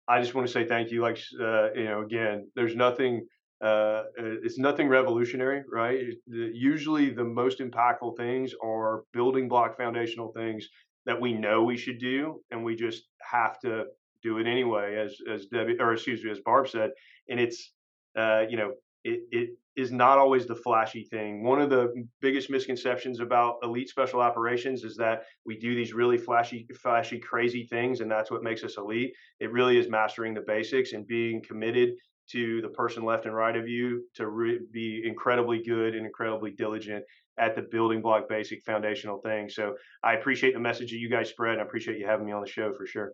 I 0.08 0.22
just 0.22 0.34
want 0.34 0.48
to 0.48 0.54
say 0.54 0.66
thank 0.66 0.92
you. 0.92 1.02
Like, 1.02 1.20
uh, 1.40 1.74
you 1.74 1.86
know, 1.86 2.02
again, 2.02 2.50
there's 2.56 2.76
nothing, 2.76 3.26
uh, 3.62 4.04
it's 4.18 4.58
nothing 4.58 4.88
revolutionary, 4.88 5.64
right? 5.72 6.00
Usually 6.28 7.10
the 7.10 7.24
most 7.24 7.60
impactful 7.60 8.16
things 8.18 8.54
are 8.64 9.04
building 9.14 9.48
block 9.48 9.78
foundational 9.78 10.32
things 10.32 10.70
that 11.06 11.20
we 11.20 11.34
know 11.34 11.64
we 11.64 11.78
should 11.78 12.00
do, 12.00 12.42
and 12.52 12.64
we 12.64 12.76
just 12.76 13.04
have 13.22 13.60
to 13.62 13.86
do 14.24 14.38
it 14.40 14.48
anyway, 14.48 14.96
as, 14.96 15.18
as 15.32 15.46
Debbie, 15.48 15.78
or 15.80 15.94
excuse 15.94 16.24
me, 16.24 16.32
as 16.32 16.40
Barb 16.40 16.68
said. 16.68 16.92
And 17.30 17.40
it's, 17.40 17.72
uh, 18.18 18.44
you 18.50 18.58
know, 18.58 18.74
it, 19.04 19.22
it 19.32 19.50
is 19.78 19.92
not 19.92 20.18
always 20.18 20.48
the 20.48 20.56
flashy 20.56 21.04
thing. 21.04 21.44
One 21.44 21.62
of 21.62 21.70
the 21.70 21.94
biggest 22.20 22.50
misconceptions 22.50 23.20
about 23.20 23.58
elite 23.62 23.90
special 23.90 24.20
operations 24.20 24.84
is 24.84 24.98
that 24.98 25.22
we 25.46 25.58
do 25.58 25.76
these 25.76 25.94
really 25.94 26.18
flashy, 26.18 26.68
flashy, 26.82 27.20
crazy 27.20 27.68
things, 27.68 28.02
and 28.02 28.10
that's 28.10 28.32
what 28.32 28.44
makes 28.44 28.64
us 28.64 28.78
elite. 28.78 29.14
It 29.40 29.52
really 29.52 29.78
is 29.78 29.88
mastering 29.88 30.34
the 30.34 30.42
basics 30.42 30.94
and 30.94 31.06
being 31.06 31.44
committed 31.44 31.92
to 32.32 32.60
the 32.62 32.70
person 32.70 33.06
left 33.06 33.26
and 33.26 33.36
right 33.36 33.56
of 33.56 33.68
you 33.68 34.04
to 34.16 34.28
re- 34.28 34.60
be 34.72 35.04
incredibly 35.06 35.62
good 35.64 35.96
and 35.96 36.06
incredibly 36.06 36.52
diligent 36.52 37.06
at 37.38 37.56
the 37.56 37.62
building 37.62 38.02
block 38.02 38.28
basic 38.28 38.64
foundational 38.66 39.20
thing. 39.20 39.48
So 39.48 39.76
I 40.04 40.16
appreciate 40.16 40.56
the 40.56 40.60
message 40.60 40.90
that 40.90 40.98
you 40.98 41.10
guys 41.10 41.30
spread. 41.30 41.54
And 41.54 41.62
I 41.62 41.66
appreciate 41.66 42.00
you 42.00 42.08
having 42.08 42.26
me 42.26 42.32
on 42.32 42.42
the 42.42 42.50
show 42.50 42.74
for 42.74 42.88
sure. 42.88 43.14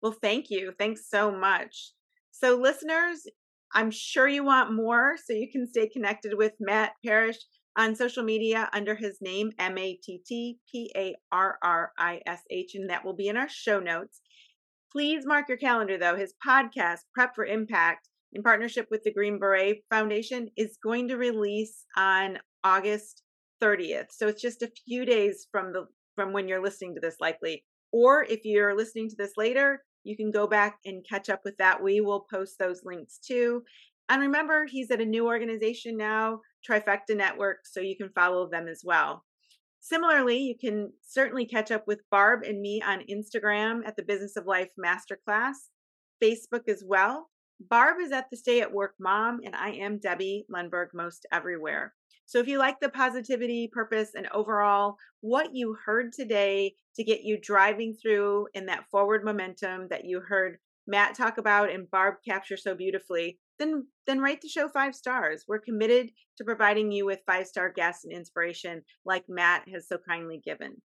Well, 0.00 0.14
thank 0.22 0.48
you. 0.48 0.72
Thanks 0.78 1.10
so 1.10 1.32
much. 1.32 1.92
So, 2.30 2.56
listeners, 2.56 3.26
I'm 3.74 3.90
sure 3.90 4.28
you 4.28 4.44
want 4.44 4.72
more, 4.72 5.16
so 5.22 5.32
you 5.32 5.50
can 5.50 5.66
stay 5.66 5.88
connected 5.88 6.32
with 6.36 6.52
Matt 6.60 6.92
Parrish 7.04 7.38
on 7.76 7.94
social 7.94 8.24
media 8.24 8.68
under 8.72 8.94
his 8.94 9.18
name, 9.20 9.52
M 9.58 9.78
A 9.78 9.98
T 10.02 10.20
T 10.26 10.58
P 10.70 10.92
A 10.96 11.14
R 11.30 11.58
R 11.62 11.92
I 11.98 12.20
S 12.26 12.42
H, 12.50 12.72
and 12.74 12.90
that 12.90 13.04
will 13.04 13.14
be 13.14 13.28
in 13.28 13.36
our 13.36 13.48
show 13.48 13.78
notes. 13.78 14.20
Please 14.90 15.26
mark 15.26 15.48
your 15.48 15.58
calendar, 15.58 15.98
though. 15.98 16.16
His 16.16 16.34
podcast, 16.44 17.00
Prep 17.14 17.34
for 17.34 17.44
Impact, 17.44 18.08
in 18.32 18.42
partnership 18.42 18.88
with 18.90 19.02
the 19.04 19.12
Green 19.12 19.38
Beret 19.38 19.84
Foundation, 19.90 20.48
is 20.56 20.78
going 20.82 21.08
to 21.08 21.16
release 21.16 21.84
on 21.96 22.38
August 22.64 23.22
30th. 23.62 24.06
So 24.10 24.28
it's 24.28 24.42
just 24.42 24.62
a 24.62 24.72
few 24.86 25.04
days 25.04 25.46
from 25.52 25.72
the 25.72 25.86
from 26.14 26.32
when 26.32 26.48
you're 26.48 26.62
listening 26.62 26.94
to 26.94 27.00
this, 27.00 27.16
likely. 27.20 27.64
Or 27.92 28.24
if 28.24 28.40
you're 28.44 28.76
listening 28.76 29.08
to 29.10 29.16
this 29.16 29.32
later, 29.36 29.82
you 30.08 30.16
can 30.16 30.30
go 30.30 30.46
back 30.46 30.78
and 30.86 31.06
catch 31.06 31.28
up 31.28 31.40
with 31.44 31.56
that. 31.58 31.82
We 31.82 32.00
will 32.00 32.26
post 32.32 32.58
those 32.58 32.82
links 32.84 33.18
too. 33.18 33.62
And 34.08 34.22
remember, 34.22 34.64
he's 34.66 34.90
at 34.90 35.02
a 35.02 35.04
new 35.04 35.26
organization 35.26 35.96
now, 35.96 36.40
Trifecta 36.68 37.14
Network, 37.14 37.58
so 37.64 37.80
you 37.80 37.96
can 37.96 38.08
follow 38.14 38.48
them 38.48 38.66
as 38.66 38.80
well. 38.82 39.24
Similarly, 39.80 40.38
you 40.38 40.54
can 40.58 40.92
certainly 41.06 41.44
catch 41.44 41.70
up 41.70 41.86
with 41.86 42.00
Barb 42.10 42.42
and 42.42 42.60
me 42.60 42.82
on 42.84 43.04
Instagram 43.10 43.86
at 43.86 43.96
the 43.96 44.02
Business 44.02 44.36
of 44.36 44.46
Life 44.46 44.70
Masterclass, 44.82 45.56
Facebook 46.22 46.68
as 46.68 46.82
well. 46.86 47.28
Barb 47.60 47.98
is 48.00 48.12
at 48.12 48.26
the 48.30 48.36
Stay 48.36 48.60
at 48.60 48.72
Work 48.72 48.94
Mom, 48.98 49.40
and 49.44 49.54
I 49.54 49.70
am 49.72 49.98
Debbie 49.98 50.46
Lundberg 50.50 50.88
most 50.94 51.26
everywhere. 51.30 51.92
So 52.28 52.40
if 52.40 52.46
you 52.46 52.58
like 52.58 52.78
the 52.78 52.90
positivity, 52.90 53.70
purpose, 53.72 54.10
and 54.14 54.28
overall 54.34 54.96
what 55.22 55.54
you 55.54 55.78
heard 55.86 56.12
today 56.12 56.74
to 56.96 57.02
get 57.02 57.22
you 57.22 57.38
driving 57.40 57.94
through 57.94 58.48
in 58.52 58.66
that 58.66 58.84
forward 58.90 59.24
momentum 59.24 59.88
that 59.88 60.04
you 60.04 60.20
heard 60.20 60.58
Matt 60.86 61.14
talk 61.14 61.38
about 61.38 61.70
and 61.70 61.90
Barb 61.90 62.16
capture 62.28 62.58
so 62.58 62.74
beautifully, 62.74 63.38
then 63.58 63.86
then 64.06 64.20
rate 64.20 64.42
the 64.42 64.48
show 64.48 64.68
five 64.68 64.94
stars. 64.94 65.46
We're 65.48 65.58
committed 65.58 66.10
to 66.36 66.44
providing 66.44 66.92
you 66.92 67.06
with 67.06 67.20
five 67.24 67.46
star 67.46 67.72
guests 67.72 68.04
and 68.04 68.12
inspiration 68.12 68.82
like 69.06 69.24
Matt 69.26 69.66
has 69.72 69.88
so 69.88 69.96
kindly 69.96 70.38
given. 70.44 70.82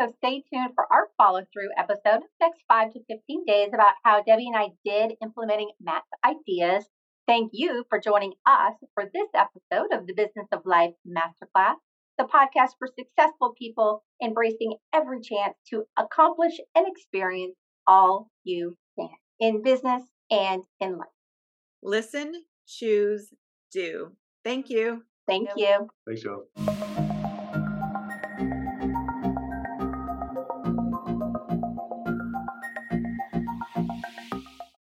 So 0.00 0.12
stay 0.18 0.42
tuned 0.52 0.70
for 0.74 0.92
our 0.92 1.10
follow 1.16 1.42
through 1.52 1.68
episode 1.78 2.24
next 2.40 2.60
five 2.66 2.92
to 2.94 2.98
15 3.08 3.44
days 3.46 3.70
about 3.72 3.94
how 4.02 4.24
Debbie 4.24 4.48
and 4.52 4.56
I 4.56 4.70
did 4.84 5.16
implementing 5.22 5.70
Matt's 5.80 6.08
ideas 6.24 6.86
Thank 7.26 7.52
you 7.54 7.84
for 7.88 7.98
joining 7.98 8.34
us 8.46 8.74
for 8.92 9.04
this 9.04 9.28
episode 9.34 9.92
of 9.92 10.06
the 10.06 10.12
Business 10.12 10.46
of 10.52 10.60
Life 10.66 10.92
Masterclass, 11.08 11.76
the 12.18 12.24
podcast 12.24 12.72
for 12.78 12.86
successful 12.86 13.54
people 13.58 14.04
embracing 14.22 14.74
every 14.92 15.20
chance 15.22 15.54
to 15.70 15.84
accomplish 15.96 16.52
and 16.74 16.86
experience 16.86 17.54
all 17.86 18.28
you 18.44 18.76
can 18.98 19.08
in 19.40 19.62
business 19.62 20.02
and 20.30 20.64
in 20.80 20.98
life. 20.98 21.08
Listen, 21.82 22.44
choose, 22.66 23.32
do. 23.72 24.12
Thank 24.44 24.68
you. 24.68 25.04
Thank 25.26 25.48
you. 25.56 25.88
Thanks, 26.06 26.24
y'all. 26.24 27.03